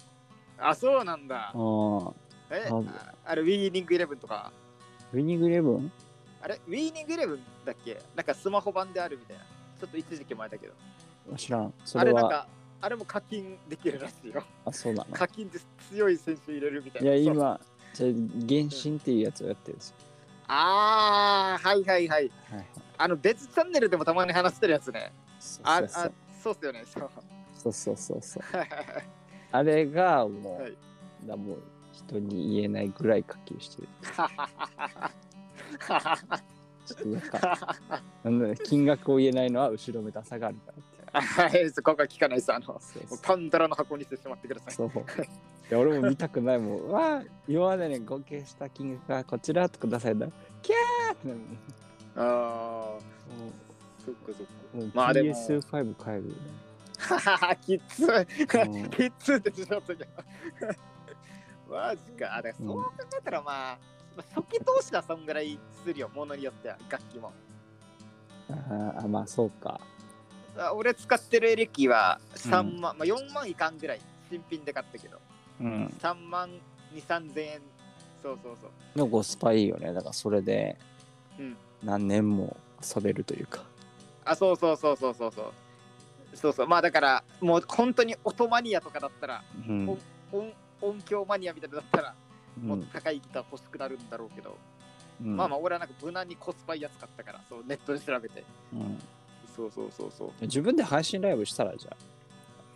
[0.58, 1.52] あそうなんだ。
[1.54, 2.14] あー
[2.50, 2.70] え
[3.26, 4.52] あれウィーニングイレブンとか？
[5.14, 5.92] ウィニングイレブン
[6.42, 8.02] あれウィーニングイレブンだっけ？
[8.16, 9.44] なんかスマホ版であるみたいな。
[9.80, 10.74] ちょっと一時期前だけど。
[11.38, 11.74] 知らん。
[11.86, 12.48] それはあれなんか
[12.82, 14.44] あれも課金できるらしいよ。
[14.66, 15.16] あそうなの？
[15.16, 15.60] 課金で
[15.92, 17.60] 強い選手入れるみたいいなそうや今
[17.94, 18.10] じゃあ
[18.48, 19.96] 原神っていうやつをやってるんですよ、
[20.54, 22.20] ああはいはいはい。
[22.20, 22.66] はいはい。
[22.98, 25.14] あの別チャンネルでもたまに話してるやつね。
[25.40, 26.14] そうああそう。
[26.44, 26.84] そうっすよね。
[26.86, 27.10] そう。
[27.56, 28.44] そうそうそう
[29.52, 30.78] あれがもう、はい。
[31.26, 31.58] だもう
[31.94, 33.88] 人に言えないぐらい課金してる。
[36.86, 37.78] ちょっとなんか
[38.24, 40.92] なんだろう金額を言えないのは後ろめたさがあるからって。
[41.60, 42.54] はい、そこが聞かないです。
[42.54, 42.82] あの、
[43.22, 44.74] パンドラの箱にしてしまってください。
[44.74, 44.90] そう。
[45.72, 46.78] いや俺も見たくないもん。
[46.84, 50.28] うわあ、今までに合計した金額がこちらとくださいな。
[50.62, 51.58] キャーってなるもん
[52.18, 53.00] ああ、
[54.06, 54.44] そっかそっか。
[54.74, 56.36] もうまあでも PS5 買えるよね。
[57.00, 58.06] ははは、きつい。
[58.06, 60.10] うん きついってしまったけど。
[61.72, 62.36] マジか。
[62.36, 63.80] あ、だからそう考えたらまあ、
[64.18, 67.32] まあ初期投資はそんぐらいするよ、ものによっては、楽器も。
[68.50, 69.80] あーあ、まあそうか。
[70.58, 75.18] あ俺使ってるエレキは3万、まあ4万いかんぐらい、新品で買ったけど、
[75.60, 75.86] うん。
[76.00, 76.50] 3万
[76.94, 77.62] 2、3000円。
[78.22, 78.72] そうそうそう。
[78.96, 79.92] でもコスパいいよね。
[79.94, 80.78] だからそれで
[81.40, 82.56] うん何年も
[82.96, 83.64] 遊べるというか。
[84.24, 85.52] あ、そうそうそうそうそうそう。
[86.38, 86.68] そうそう。
[86.68, 89.90] まあだから、もう本当に音マニアとかだったら、うん。
[89.90, 92.16] 音音響マニアみたいなのだったら、
[92.62, 94.58] もっうんと高いギター欲しくなるんだろうけど、
[95.22, 98.44] うんまあまあ俺はなんか無難にコスパいいやつ買ったから、そうネットで調べて。
[98.74, 99.00] うん
[99.56, 100.32] そうそうそうそう。
[100.42, 101.98] 自分で配信ライブしたらじゃあ。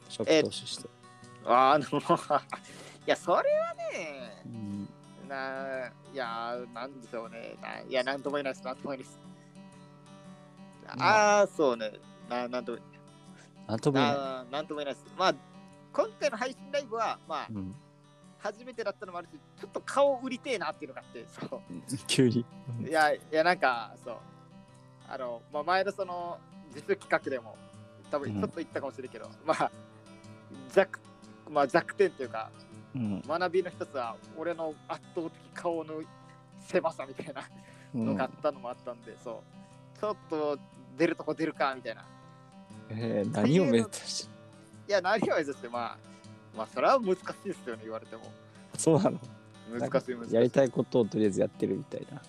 [0.10, 0.90] 初期投資して。
[1.46, 4.90] あの、 いや、それはね、うん
[5.28, 7.56] な、いや、なんでしょうね。
[7.62, 9.20] ないや、なんとも言えないです、なんとも言えないです。
[10.88, 11.92] ああ、そうね。
[12.30, 12.78] ななんとも
[13.68, 14.52] なんとも言えない。
[14.52, 15.16] なんとも言えないです。
[15.18, 15.36] まあ、
[15.94, 17.76] 今回の配信ライブは、まあ、うん
[18.46, 21.62] 初めてだったのもあるし、ちょっと顔売りてえなっていうのがあって、そう。
[22.06, 22.46] 急に。
[22.88, 24.18] いや、いや、なんか、そう。
[25.10, 27.58] あの、まあ、前のその、自主企画でも、
[28.12, 29.72] 多分ちょっと言ったかもしれんけど、まあ、
[30.72, 31.00] 弱、
[31.50, 32.50] まあ、弱点というか、
[32.96, 36.02] うん学びの一つは、俺の圧倒的顔の
[36.60, 37.42] 狭さみたいな
[37.94, 39.44] うんのがあったのもあったんで、そ
[39.96, 40.00] う。
[40.00, 40.58] ちょっと
[40.98, 42.06] 出るとこ出るか、みたいな。
[42.90, 44.30] えー何を目指し
[44.88, 45.98] いや、何を目指して、まあ、
[46.56, 48.24] まあ、それは難しいですよね、言われても。
[48.78, 49.20] そうなの
[49.72, 50.36] 難しい、難しい。
[50.36, 52.22] やりたいことをとりあえずやってるみたいな。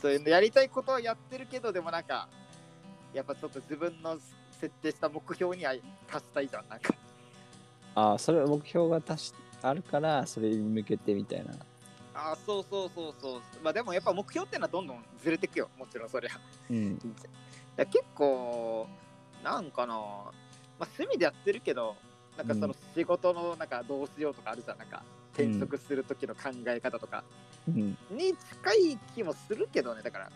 [0.00, 2.28] そういうのやりたいことはやってるけど、でもなんか、
[3.12, 4.18] やっぱちょっと自分の
[4.60, 5.74] 設定した目標には
[6.06, 6.68] 達したいじゃん。
[6.68, 6.94] なんか、
[7.94, 11.54] ああ、それは目標が達しあるから、それに向けてみたいな。
[12.14, 13.40] ああ、そうそうそうそう。
[13.62, 16.30] まあでもやっぱ目標っていうのはどんどんずれていくよ、もちろんそりゃ。
[16.70, 16.98] うん。
[17.76, 18.86] だ結構、
[19.42, 20.00] なんかな、ま
[20.78, 21.96] まあ、趣味でやってるけど、
[22.36, 25.02] なんかその仕事のなんかどうしようとかあるじゃん、なんか
[25.32, 27.24] 転職する時の考え方とか
[27.68, 27.96] うん。
[28.10, 30.30] に近い気もするけどね、だから、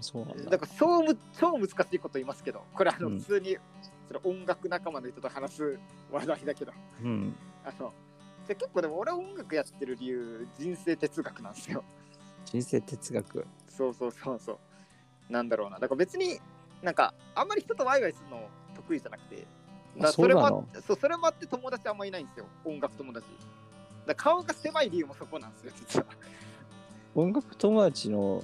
[0.00, 0.50] そうなんだ。
[0.50, 3.56] だから超む超難しいこと言いますけど、これあのうん普通に
[4.24, 5.78] 音楽仲間の人と話す
[6.10, 6.72] 話題だけど、
[7.02, 7.34] うん。
[7.64, 7.92] あの
[8.46, 11.84] で結構でも俺は音楽やってる理由、人生哲学なんですよ。
[12.44, 13.46] 人生哲学。
[13.68, 15.32] そうそうそうそう。
[15.32, 15.78] なんだろうな。
[15.78, 16.40] だから別に
[16.82, 19.46] なんかあんまり人とワイワイするの得意じゃなくて。
[20.10, 22.46] それもあそうそれもあって友達あんまいないんですよ。
[22.64, 23.26] 音楽友達。
[24.06, 26.06] だ顔が狭い理由もそこなんですよ、実は。
[27.14, 28.42] 音楽友達の、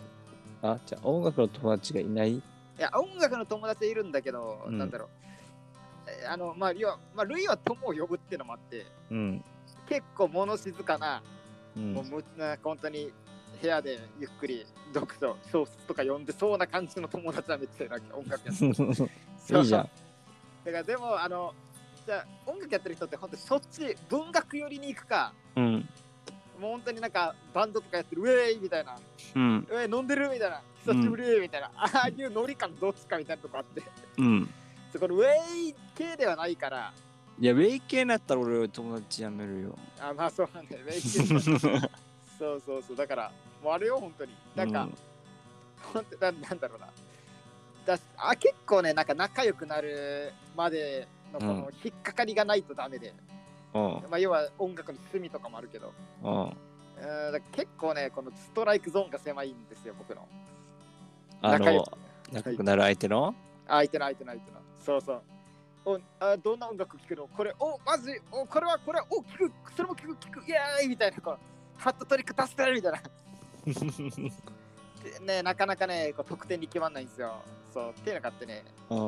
[0.60, 2.34] あ、じゃあ音楽の友達がいない？
[2.34, 2.42] い
[2.76, 5.08] や、音楽の友達はいるんだけど、うんなんだろう。
[6.22, 9.44] えあの、まあ、要は、まあ、ルイは友を呼ぶっていうのもあって、うん。
[9.88, 11.22] 結構物静かな、
[11.76, 12.24] うんもうむ
[12.62, 13.12] 本当に
[13.62, 18.74] 部屋でゆっくり読書、小説とか読んでそうな感じの友達はめっちゃ音楽やってる
[19.58, 19.90] いいじゃん。
[20.64, 21.54] だからでもあの
[22.04, 25.88] じゃあ音楽やってる人って本当にそっち文学寄りに行くかうん。
[26.60, 28.96] もう本当になんかバンドとかやってるウェイみたいな
[29.34, 29.66] うん。
[29.70, 33.82] ウェイ飲んでるみたいな久しぶりみたいな、ああいうノリ感どっちかみたいなとこあって
[34.18, 34.48] うん。
[34.98, 36.92] そこのウェイ系ではないから。
[37.40, 39.78] いや、ウェイ系になったら俺友達辞めるよ。
[40.00, 42.96] あまあそうなんだよウェイ系そうそうそう。
[42.96, 43.32] だから
[43.62, 44.34] もうあれよ本当に。
[44.56, 44.88] なんか、
[45.92, 46.88] ほんとななんだろうな。
[47.86, 51.56] だしあ結構ねなんか仲良くなるまでのこうん。
[51.58, 53.14] の引っかかりがないとダメで、
[53.72, 53.82] うん。
[54.10, 55.92] まあ要は音楽の趣味とかもあるけど。
[56.24, 56.42] うん。
[56.42, 56.52] うん
[57.52, 60.26] 結構ね、このストライクゾーンが狭いんですよ、僕の。
[61.40, 61.86] あの、
[62.32, 62.64] 仲良く。
[62.64, 63.36] なる相手の？
[63.68, 64.58] 相手の相手の相手の。
[64.88, 65.22] そうそう。
[65.84, 67.28] おあどんな音楽聴くの？
[67.28, 68.10] これ、お、マジ？
[68.32, 71.38] お、これは、これは、お、聴く、それも聴く、聴く、イエーイみたいな、こう、
[71.76, 72.98] ハットトリック助けるみたいな。
[75.04, 77.34] でね、なかなかね、こう得点に決まんないんですよ。
[77.74, 78.98] そう、っていうのがあってね、うん。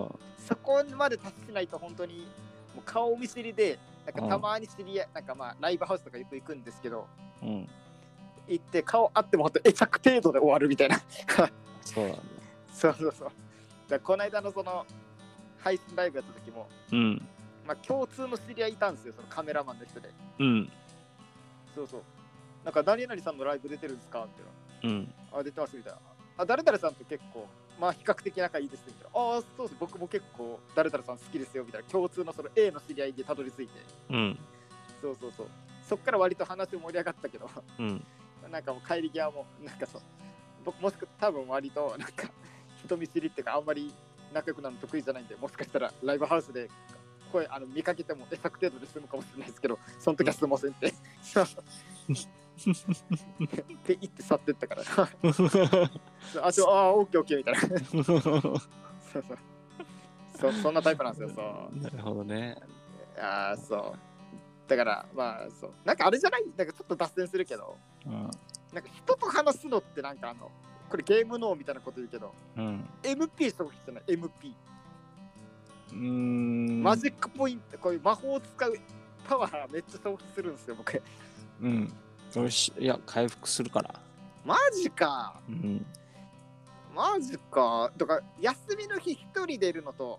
[0.46, 2.28] そこまで達しないと本当に、
[2.74, 7.06] もう顔見知りで、なんかうんたまに知り合い、なんかまあ、ライブハウスとかよく行くんですけど、
[7.42, 7.68] うん。
[8.46, 11.00] 行って顔あっても本当、会着程度で終わるみたいな。
[11.80, 12.22] そうなんだ。
[12.70, 13.30] そうそうそう。
[13.88, 14.86] だこの間のその
[15.62, 17.28] 配信ライブやった時も、うん。
[17.66, 20.10] まあ、共通の知り合いいたんですよ、そのカメラマンの人で。
[20.38, 20.72] うん。
[21.74, 22.02] そうそう。
[22.64, 24.24] なんか、何々さんのライブ出てるんですか？
[24.24, 25.14] っていううん。
[25.32, 25.38] の。
[25.38, 25.98] あ、出てますみたいな。
[26.38, 27.46] あ、誰々さんと結構、
[27.78, 29.20] まあ、比較的仲いいですみたいな。
[29.20, 29.76] ああ、そうです。
[29.78, 31.88] 僕も結構、誰々さん好きですよみたいな。
[31.88, 33.72] 共通のその A の知り合いでたどり着いて。
[34.10, 34.38] うん。
[35.00, 35.46] そうそうそう。
[35.88, 38.04] そっから割と話盛り上がったけど、うん。
[38.50, 40.02] なんかもう帰り際も、なんかそう、
[40.64, 42.30] 僕もしく多分割と、なんか、
[42.84, 43.92] 人見知りっていうか、あんまり
[44.32, 46.68] 仲良くなるの得意じゃないんで、もしかしたらライブハウスで
[47.32, 50.88] 声あの見かけても、え、作程度で済むかもしれないですけど、その時はすいませんって。
[50.88, 50.92] っ
[53.84, 54.84] て言って去ってったから。
[54.84, 55.06] そう
[56.42, 57.60] あ、ちょ、あー、オッケーオッケーみたいな。
[58.04, 58.40] そうそう。
[60.38, 61.82] そそんなタイプなんですよ、そう。
[61.82, 62.56] なるほどね。
[63.18, 63.98] ああ、そう。
[64.68, 65.72] だから、まあ、そう。
[65.84, 66.44] なんかあれじゃない？
[66.56, 68.12] なんかちょっと脱線するけど、うん。
[68.12, 70.50] なんか人と話すのってなんかあの、
[70.90, 72.84] これゲーム脳みたいなこと言うけど、うん。
[73.02, 74.52] MP 消費じゃない ?MP。
[75.92, 76.82] うーん。
[76.82, 78.74] マジックポイント、こういう魔法を使う
[79.28, 81.00] パワーめっちゃ消費するんですよ、僕。
[81.62, 81.92] うん。
[82.34, 83.94] よし、いや、回復するから。
[84.44, 85.34] マジか。
[85.48, 85.86] うん。
[86.92, 87.92] マジか。
[87.96, 90.18] だから、休みの日一人でいるのと、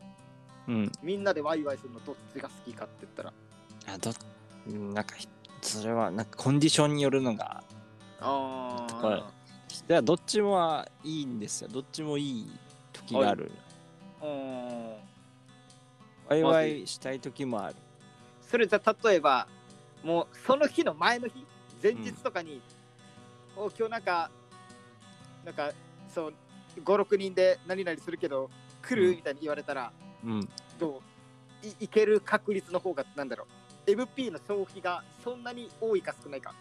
[0.70, 0.92] うん。
[1.04, 3.34] みんなでワイワイするのどっちが好きかって言ったら。
[3.94, 4.12] あ、ど、
[4.68, 5.28] うんなんかひ、
[5.62, 7.62] それは、なんかコンディションによるのが、
[8.22, 9.24] あこれ
[9.90, 11.70] いや、どっちもはいいんですよ。
[11.70, 12.52] どっちもいい
[12.94, 13.52] 時がある。
[14.22, 14.26] あ。
[14.26, 14.94] うん。
[16.30, 17.76] ワイワイしたい時もある。
[18.50, 19.48] それじゃ例えば
[20.04, 21.46] もうその日の前の日
[21.84, 22.62] 前日とかに、
[23.56, 24.32] お今日なんか
[25.44, 25.72] なんか
[26.14, 26.34] そう
[26.84, 28.50] 56人で何々するけど
[28.82, 29.92] 来る、うんみたいに言われたら
[30.24, 30.50] うん。
[30.80, 31.02] ど
[31.64, 31.68] う？
[31.68, 33.46] いいける確率の方がなんだろ
[33.88, 36.54] う？MP の消費がそんなに多いか少ないか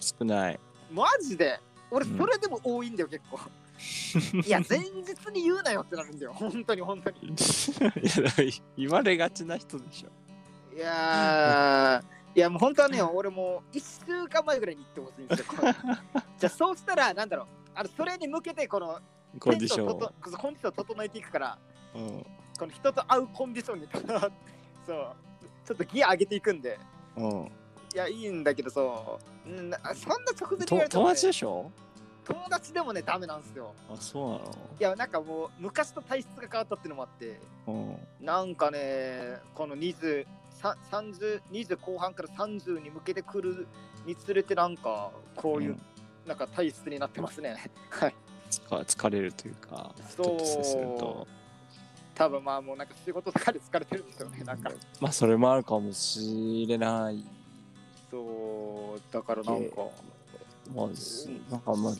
[0.00, 0.60] 少ない。
[0.90, 1.60] マジで？
[1.90, 3.38] 俺うんそれでも多いんだよ、結構
[4.44, 7.34] いや前日に言うなよってなるんだよ本当に本当にいや、
[8.76, 10.08] 言われがちな人でしょ。
[10.76, 15.46] いやー、いやもう本当はね、俺もう1週間前ぐらいに行ってほしいんですよ。
[16.38, 19.00] じゃあそうしたら、なんだろう、あのそれに向けてこの
[19.38, 19.98] コンディションを。
[19.98, 21.58] コンディションを整えていくから、
[21.94, 22.26] うん。
[22.58, 23.88] この人と会うコンディションに
[24.86, 25.16] そう、
[25.66, 26.78] ちょっとギア上げていくんで、
[27.16, 27.50] うん。
[27.98, 31.70] いや、いいんだけどそう、うんなそんな直前言われても、ね、友達でしょ？
[32.24, 33.74] 友達でもね、ダメなんですよ。
[33.90, 34.44] あ、そうなの？
[34.78, 37.96] いや、なんかもう昔と体質が変わったっていうのもあって、うん。
[38.20, 43.66] なんかね、この20、さ30 20後半から30に向けてくる
[44.06, 45.80] につれて、なんかこういう、ん
[46.24, 47.56] なんか体質になってますね。
[47.90, 48.14] はい。
[48.50, 51.26] 疲れるというか、そう人と接すると。
[52.14, 54.42] 多分まあもうなんか仕事とかで疲れてるんですよね。
[54.44, 54.70] なんか。
[55.00, 57.24] まあそれもあるかもしれない。
[58.10, 59.76] そう、だからなんか。
[60.74, 61.92] まあ、すなんかまあ、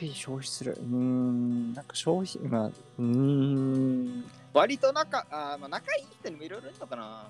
[0.00, 0.72] LP 消費する。
[0.72, 7.26] うーん、なんか消費、まあ、うーん、割と仲あー、まあ、仲いい人にもいろいろいるのかな。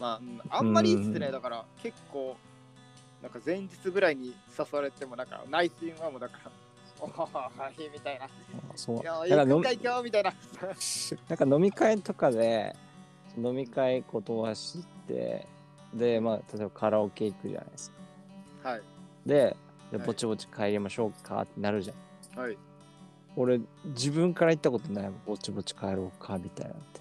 [0.00, 1.26] まあ、うんあんまりいいっすね。
[1.26, 2.36] うんだから結構、
[3.22, 6.50] なんか前日ぐらいに誘われても、なんか内心はもうだから、
[7.00, 8.26] おはいみたいな。
[8.26, 8.28] い
[8.76, 9.04] そう。
[9.04, 10.32] や、だから飲み行くんか今日みたいな。
[11.28, 12.74] なんか飲み会とかで
[13.36, 15.46] 飲み会断して
[15.94, 17.90] でまあ例えばカラオケ行くじゃないです
[18.62, 18.70] か。
[18.70, 18.82] はい。
[19.26, 19.56] で
[19.90, 20.06] ではい。
[20.06, 22.56] ぼちぼち帰りましょうかってなるじゃん、はい。
[23.36, 25.20] 俺自分から言ったことないもん。
[25.26, 27.00] ぼちぼち帰ろうかみたいなって。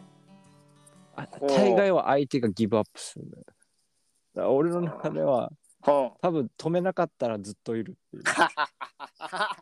[1.15, 1.49] あほう。
[1.49, 3.43] 大概は相手がギブアップするのよ。
[3.45, 8.23] だから俺の中ではは多分止めなかったらずっといるっていう。
[9.19, 9.55] あ。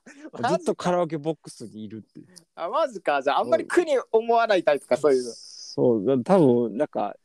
[0.50, 2.28] ずっとカラオケボックスにいるっていう。
[2.56, 3.22] あ、マジか。
[3.22, 5.32] じゃあ、あんまり苦に思わないタイプか、そういうの。
[5.34, 6.06] そう。
[6.06, 7.16] だ多分なんか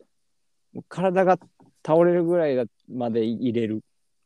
[0.73, 1.39] もう体が
[1.85, 3.83] 倒れるぐらいまで入れる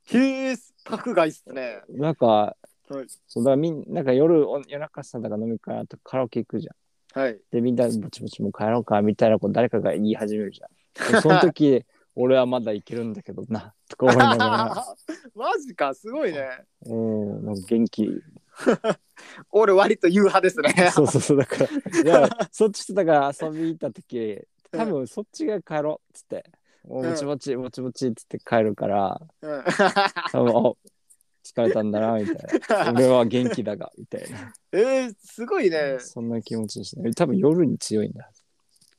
[0.07, 1.81] へえ、格外っすね。
[1.89, 2.57] なんか、は
[3.03, 7.21] いそうだみんなんか夜お夜中さんだから飲み会あとカラオケ行くじゃん。
[7.21, 7.41] はい。
[7.51, 11.13] でみんなぼちぼちもう帰ろうかみたいなこと誰かが言い始めるじゃん。
[11.13, 11.85] でその時
[12.17, 14.87] 俺はまだいけるんだけどなとか思いながら、
[15.35, 16.47] マジか、すごいね。
[16.87, 18.23] うん、なんか元気。
[19.51, 20.91] 俺、割と言う派ですね。
[20.93, 26.45] そうそうそうだから、いやそっちとだから遊び行った時多分そっちが帰ろうっつって、
[26.89, 29.65] もうぼちぼちぼちぼちっつって帰るから、うん
[30.33, 30.77] 多分お
[31.45, 32.37] 疲れたんだなみたい
[32.87, 32.93] な。
[32.97, 34.53] 俺は元気だがみたいな。
[34.73, 35.99] えー、すごいね。
[36.01, 37.13] そんな気持ちですね。
[37.13, 38.31] 多分夜に強いんだ。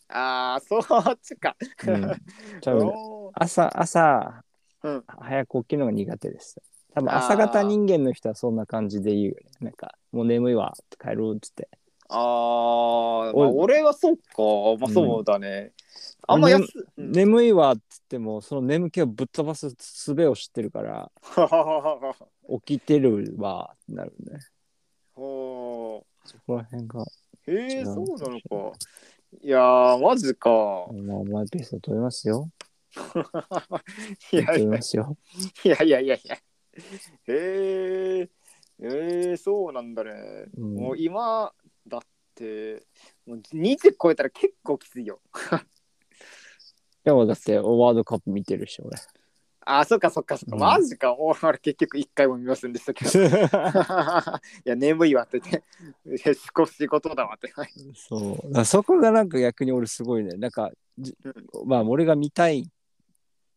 [0.10, 1.56] ああ、そっちか。
[1.88, 2.12] うん、
[2.62, 4.44] 多分おー朝朝、
[4.84, 6.62] うん早く起きるのが苦手です。
[6.94, 9.50] 多分朝方人間の人はそんな感じで言うよね。
[9.62, 11.68] なんかもう眠いわって帰るっつって。
[12.10, 14.22] あー、まあ、おい俺はそうか。
[14.80, 15.74] まあ、そうだね。
[16.28, 16.64] あんまやす。
[16.98, 21.12] うん眠いわっつってもその眠気をぶっ飛ばす術を知ってるから
[22.66, 24.40] 起きてるわってなるね。
[25.14, 27.06] ほそこら辺が、う
[27.48, 28.78] へえ、そうなのか。
[29.42, 30.50] いやー、マジか。
[30.92, 32.50] まあ、マイペースで取れますよ。
[34.32, 35.18] いやいやますよ。
[35.64, 36.36] いやいやいやいや。
[36.36, 36.42] へ
[37.28, 38.30] え、
[38.80, 40.46] えー、そうなんだね。
[40.58, 41.54] うんもう今
[41.88, 42.02] だっ
[42.34, 42.86] て、
[43.26, 45.20] もう20超えたら結構きついよ。
[47.06, 48.98] でもだってワールドカップ見てるし俺。
[49.68, 50.56] あ、そっかそっかそっか。
[50.56, 51.14] うんマジか。
[51.14, 53.12] お俺結局1回も見ませんでしたけど。
[54.66, 56.34] いや、眠いわって言って。
[56.56, 57.52] 少し仕事だわって。
[57.56, 58.36] はいそう。
[58.36, 60.36] だからそこがなんか逆に俺すごいね。
[60.36, 61.16] なんか、じ
[61.66, 62.70] まあ俺が見たい。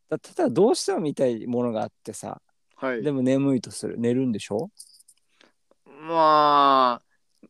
[0.09, 2.41] だただどうしても見たいものがあってさ。
[2.77, 3.03] はい。
[3.03, 3.99] でも眠いとする。
[3.99, 4.71] 寝るんでしょ？
[5.85, 7.03] まあ、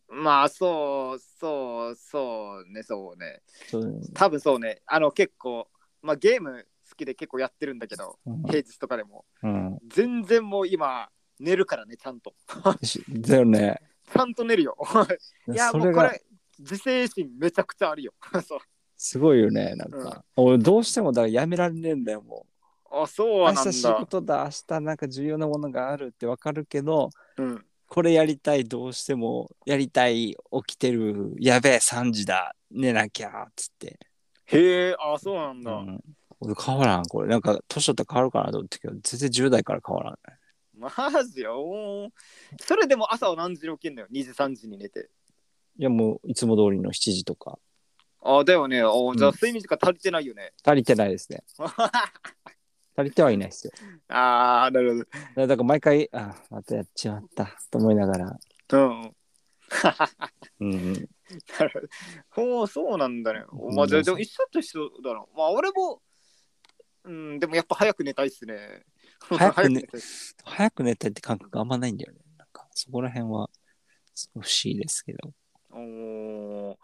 [0.09, 3.43] まあ、そう、そう、そうね、そうね。
[3.69, 4.81] そう多分そうね。
[4.87, 5.69] あの、結構、
[6.03, 9.25] まあ、ゲーム好きで結構やってるんだけど、うん平日とかでも。
[9.43, 9.79] うん。
[9.89, 11.09] 全然もう今、
[11.39, 12.35] 寝るからね、ちゃんと。
[12.83, 13.81] しだよね。
[14.13, 14.77] ちゃんと寝るよ。
[15.49, 16.23] いや、それがもうこれ、
[16.59, 18.13] 自制心めちゃくちゃあるよ。
[18.47, 18.59] そう。
[18.97, 19.77] すごいよね。
[19.77, 22.47] なんか、俺どうしてもだからやめられねえんだよ、も
[22.91, 23.45] あ、そうう。
[23.45, 23.65] なんだ。
[23.65, 27.65] 明日仕事だ、明日なんか重要なものがあるってわかるけど、うん。
[27.87, 33.99] これやりたい、どうしてもやりたい、起きてる、やべえ、3時だ、寝なきゃ、つって。
[34.51, 35.73] へえ、あ、そうなんだ。
[35.73, 36.01] うん、
[36.41, 37.29] 俺変わらん、これ。
[37.29, 40.19] なんか、年取ったら変わるかなと思ったけど、全然10代から変わらん。
[40.79, 40.91] マ
[41.25, 42.11] ジよ。
[42.61, 44.03] それでも朝は何時に起きんの？
[44.03, 45.11] よ ?2 時、3時に寝て。
[45.79, 47.59] いや、もういつも通りの7時とか。
[48.23, 48.83] あ、だよね。
[48.85, 50.53] おじゃあうん睡眠時間足りてないよね。
[50.65, 51.43] 足りてないですね。
[52.97, 53.73] 足りてはいないですよ。
[54.09, 58.39] ああ、なるほだからだから毎回、あ、またやっちまった、と思いながら。
[58.69, 58.89] ど。
[58.89, 59.17] うん。
[60.61, 60.93] うんうん。
[61.59, 61.91] なる
[62.31, 63.45] ほう、そうなんだね。
[63.53, 65.25] うんまあ、じゃあ、でも一緒と一緒だな。
[65.37, 66.03] まあ、俺も、
[67.05, 68.85] うん、でもやっぱ早く寝たいっすね。
[69.21, 70.01] 早く寝たい
[70.45, 72.21] 早く寝たいって感覚あんまないんだよね。
[72.37, 73.51] なんか、そこら辺は、
[74.15, 75.19] すごい不思議ですけど。
[75.71, 76.77] おー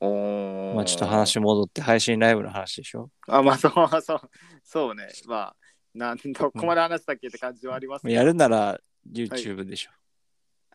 [0.00, 3.10] おーまあちょっと話戻って配信ライブの話でしょ。
[3.28, 3.72] あ、まあ、そう
[4.02, 4.20] そう。
[4.62, 5.08] そうね。
[5.26, 5.56] まあ、
[5.94, 8.78] なんどこまで話したっけって感じはありますけどやるなら
[9.10, 9.90] YouTube でしょ。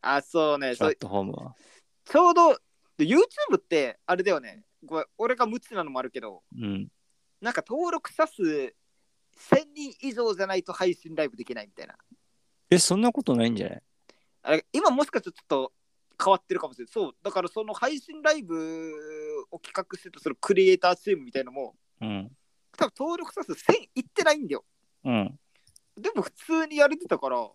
[0.02, 0.76] あ、そうね。
[0.76, 1.56] そうプラットフォームは。
[2.06, 2.54] ちょうど、
[2.98, 4.64] で YouTube って、あれだよね。
[4.86, 6.88] ごめん俺が無知なのもあるけど、うん。
[7.42, 8.74] なんか登録者数1000
[9.74, 11.96] 人以上じゃないと配信ライブできないみたいな。
[12.70, 13.82] え、そんなことないんじゃない？
[14.42, 15.74] あれ今もしかしたらちょっと
[16.22, 16.92] 変わってるかもしれない。
[16.92, 18.56] そう、だからその配信ライブ
[19.52, 22.32] を企画してたそのクリエイターチームみたいのも、うん。
[22.78, 24.66] 多分登録者数1000いってないんだよ。
[25.04, 25.40] うん。
[25.98, 27.50] でも普通にやれてたから、あ、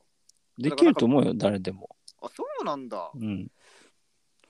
[0.59, 1.89] できると思うよ、誰でも。
[2.29, 3.11] そうなんだ。
[3.15, 3.49] うん。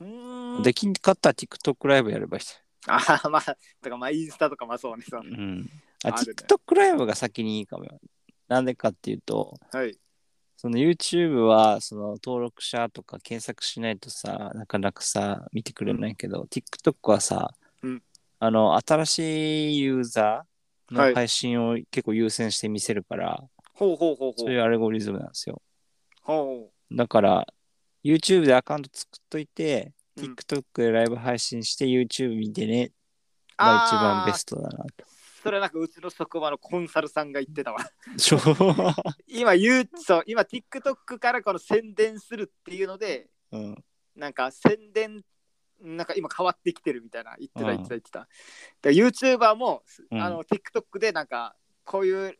[0.01, 0.63] うーん。
[0.63, 2.45] できんかったら TikTok ライブやればいい。
[2.87, 5.05] ああ、まあ、とかまあ、インスタとかまあそうね。
[5.09, 5.71] そうねうん。
[6.05, 7.99] あ、あるね TikTok ライブが先にいいかもよ。
[8.49, 9.99] なんでかっていうと、はい。
[10.57, 18.03] その YouTube はその登録者とか検索しないとさ、なかなかさ、見てくれないけど、TikTok はさ、うん
[18.39, 23.43] あの、新しいユーザーはいの配信を結構優先して見せるから、
[23.75, 25.63] ほうほうほうほそういううアルゴリズムなんですよ。
[26.23, 27.54] ほだから、
[28.05, 32.93] YouTube でアカウント作っといて、うん TikTok でライブ配信して YouTube 見てね
[33.57, 35.05] が一番ベストだなと。
[35.43, 37.79] それなんかうちの職場のコンサルさんが言ってたわ。
[39.29, 43.85] 今言う、そう、今 TikTok からこの宣伝するっていうので、うん。
[44.17, 45.23] なんか宣伝、
[45.81, 48.29] なんか今変わってきてるみたいな言ってたうん言ってた言ってた。
[48.81, 52.39] で YouTuber も、うんあの TikTok でなんかこういう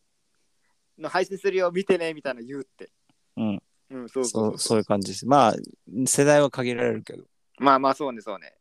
[0.97, 2.91] の配信するよ見てねみたいな言うって。
[3.37, 3.63] うん。
[3.91, 5.27] うん、そうそそううそういう感じです。
[5.27, 5.55] まあ、
[6.07, 7.25] 世代は限られるけど。
[7.59, 8.55] まあまあそうねそうね。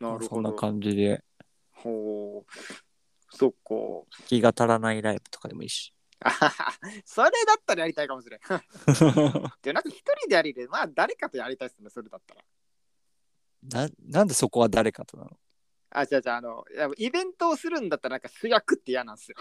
[0.00, 0.56] なるそんなほど。
[0.56, 1.24] 感じで、
[1.72, 2.52] ほう。
[3.30, 3.56] そっか。
[4.26, 5.92] 気が足らないライブとかでもいいし。
[6.20, 6.72] あはは
[7.04, 8.40] それだったらやりたいかもしれん。
[9.62, 12.44] でなんか一人でやりで、まあ誰かとやりたいっすね、それだったら。
[13.62, 15.30] ななんでそこは誰かとなの？
[15.90, 19.36] あ、じゃあじゃあ、あの、いやイベントをするんだったらなんか主役って嫌なんですよ。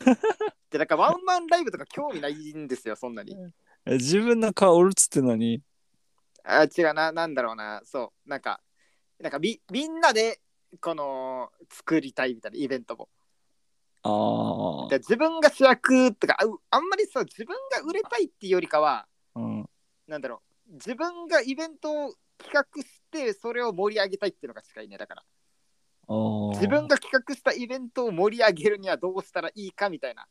[0.70, 3.36] で、なんかワンマンライブとか興味ないんですよ、そんなに。
[3.86, 5.60] え自分の顔おるっつってんのに？
[6.44, 8.60] あ、違うな、なんだろうな、そう、なんか、
[9.18, 10.40] なんかみみんなで、
[10.80, 13.08] この、作りたいみたいなイベントも。
[14.04, 19.40] あで自分が主役とか、ああんまりそう、自分が売れたいっていうよりかは、あ。
[19.40, 19.70] うん。
[20.08, 25.22] なんだろう、自分がイベントを企画して、それを盛り上げたいっていうのが近いね、だから。
[26.08, 30.26] 自分が企画したイベントを盛り上げるにはどうしたらいいかみたいな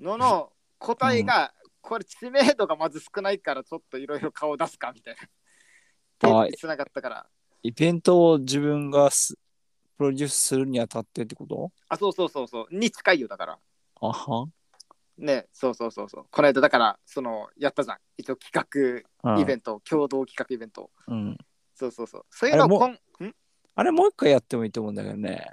[0.00, 5.20] のの答えが、これ知名度がまず少ないからちょっといろいろ顔出すかみたいな。
[6.30, 7.26] はい手につながったから。
[7.62, 9.38] イベントを自分がす
[9.96, 11.72] プロデュースするにあたってってこと？
[11.88, 12.66] あ、そうそうそうそう。
[12.70, 13.58] に近いよだから。
[14.00, 14.48] あは
[15.16, 16.26] ね、そうそうそうそう。
[16.30, 17.98] この間だから、その、やったじゃん。
[18.16, 20.90] 一応企画イベント、共同企画イベント。
[21.08, 21.38] うん。
[21.74, 22.26] そうそうそう。
[22.30, 22.98] そういうのをん？
[23.78, 25.46] あれもう一回やってもいいと思うんだけどね。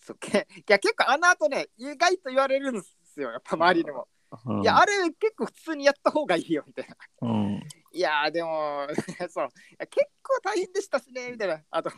[0.00, 3.30] そうけいや、結構あの後ね、意外と言われるんですよ。
[3.30, 4.08] やっぱ周りにも。
[4.46, 6.96] うん、いや、あれ結構普通にやった方がいいよ、みたいな。
[7.28, 7.62] うん。
[7.94, 8.88] いやーでも
[9.28, 9.48] そう
[9.90, 11.92] 結構大変でしたしねみたいなあと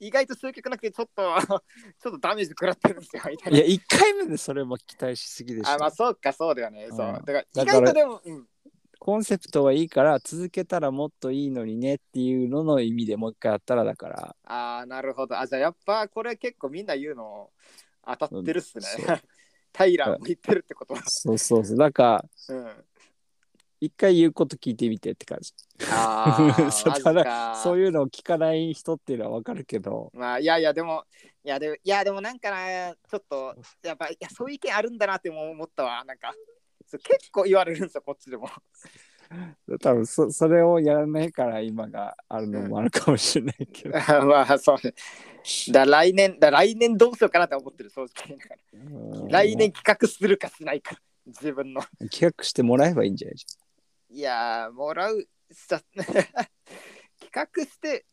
[0.00, 1.22] 意外と集客なくてちょっと
[2.02, 5.70] ちょっとダメージ食らってるんですよみたいないや、一回目でそれも期待しすぎでしょ。
[5.70, 8.48] あまあそうかそうだよね、そううんだから意外とでも、うん、
[9.04, 14.36] コンセプトはいいから続けたらもっといいのにねっていうのの意味でもう一回やったらだから。
[14.46, 17.50] ああなるほどあじゃあやっぱこれ結構みんな言うの
[18.06, 19.20] 当たってるっすね、そう
[19.74, 21.76] タイラーも言ってるってことは、そうそうそう。
[21.76, 22.84] だから、うん、
[23.78, 25.52] 一回言うこと聞いてみてって感じ。
[25.90, 30.10] ああ そうかそういうのを聞かない人っていうのはわかるけど。
[30.14, 31.04] まあいやいやでも
[31.44, 36.34] いやでもいやでもなんかなちょっとやっぱいやそういう意見あるんだなって思ったわなんか
[36.92, 38.48] 結構言われるんですよこっちでも。
[39.80, 43.98] 多分そそれをやらないから今があるのもあるかもしれないけど。
[44.26, 44.76] まあそう。
[44.82, 44.94] ね。
[45.72, 48.38] だ来年だ来年どうしようかなって思ってる正直
[49.30, 51.82] 来年企画するかしないか自分の。
[52.10, 53.36] 企画してもらえばいいんじゃない？
[54.16, 55.80] いやーもらうさ。
[55.94, 58.04] 企画して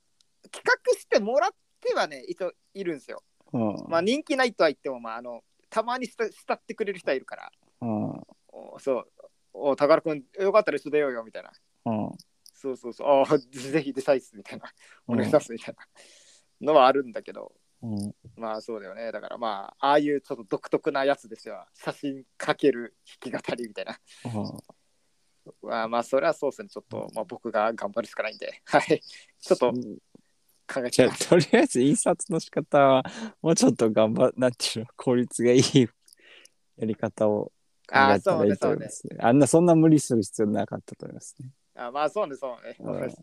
[0.49, 1.51] 企画してもらっ
[1.81, 3.21] てはね一応いるんですよ。
[3.53, 3.75] うん。
[3.89, 7.51] まあ人気ないとは言ってもまああのたまにした慕ってくれる人はいるから。
[7.81, 7.89] うん。
[7.89, 8.30] お
[8.79, 9.07] そう
[9.53, 11.51] お宝くんよかったら一緒出ようよみたいな
[11.85, 12.11] うん
[12.53, 14.65] そうそうそうああ ぜひ出たいっすみたいな
[15.07, 19.11] お願いしますみたいなのはあるんだけどうんまあそうだよね。
[19.11, 21.65] だからまあ、ああいうちょっと独特なやつですよ。
[21.73, 23.99] 写真かける弾き語りみたいな。
[25.61, 26.69] まあまあ、それはそうですね。
[26.69, 28.61] ちょっと、まあ、僕が頑張るしかないんで。
[28.65, 29.01] はい。
[29.39, 29.81] ちょっと考え
[30.71, 31.29] じゃあてみます。
[31.29, 33.03] とりあえず印刷の仕方は
[33.41, 35.61] もうちょっと頑張なんていうの効率がいい
[36.77, 37.51] やり方を考
[37.91, 38.89] ああ、そうね、そうね。
[39.19, 41.49] あんなそんな無理する必要なかったと思いますね。
[41.75, 42.75] あまあそうね、そうね。
[42.79, 43.15] うん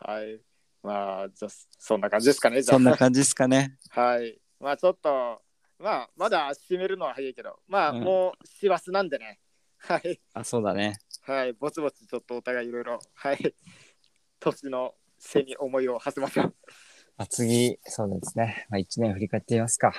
[0.00, 0.40] はい。
[0.82, 2.62] まあ、じゃあ、そんな感じですかね。
[2.62, 3.76] じゃそんな感じですかね。
[3.90, 4.00] あ。
[4.00, 4.38] はい。
[4.60, 5.42] まあちょっと、
[5.78, 9.40] まあ、まだ締めるのは早いけど、まあ、うんもう師走なんでね。
[9.78, 10.20] はい。
[10.34, 10.98] あ、そうだね。
[11.22, 11.52] はい。
[11.52, 13.54] ぼちぼちちょっとお互いいろいろ、はい。
[14.38, 16.54] 年の背に思いを馳せましょう。
[17.16, 18.66] あ次、そうですね。
[18.70, 19.92] まあ、1年振り返ってみますか。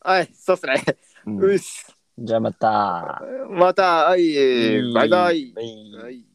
[0.00, 0.82] はい、そうっすね。
[1.26, 1.96] うんうっす。
[2.18, 3.22] じゃあまた。
[3.50, 5.52] また、はい、バイバイ。
[5.54, 6.31] はい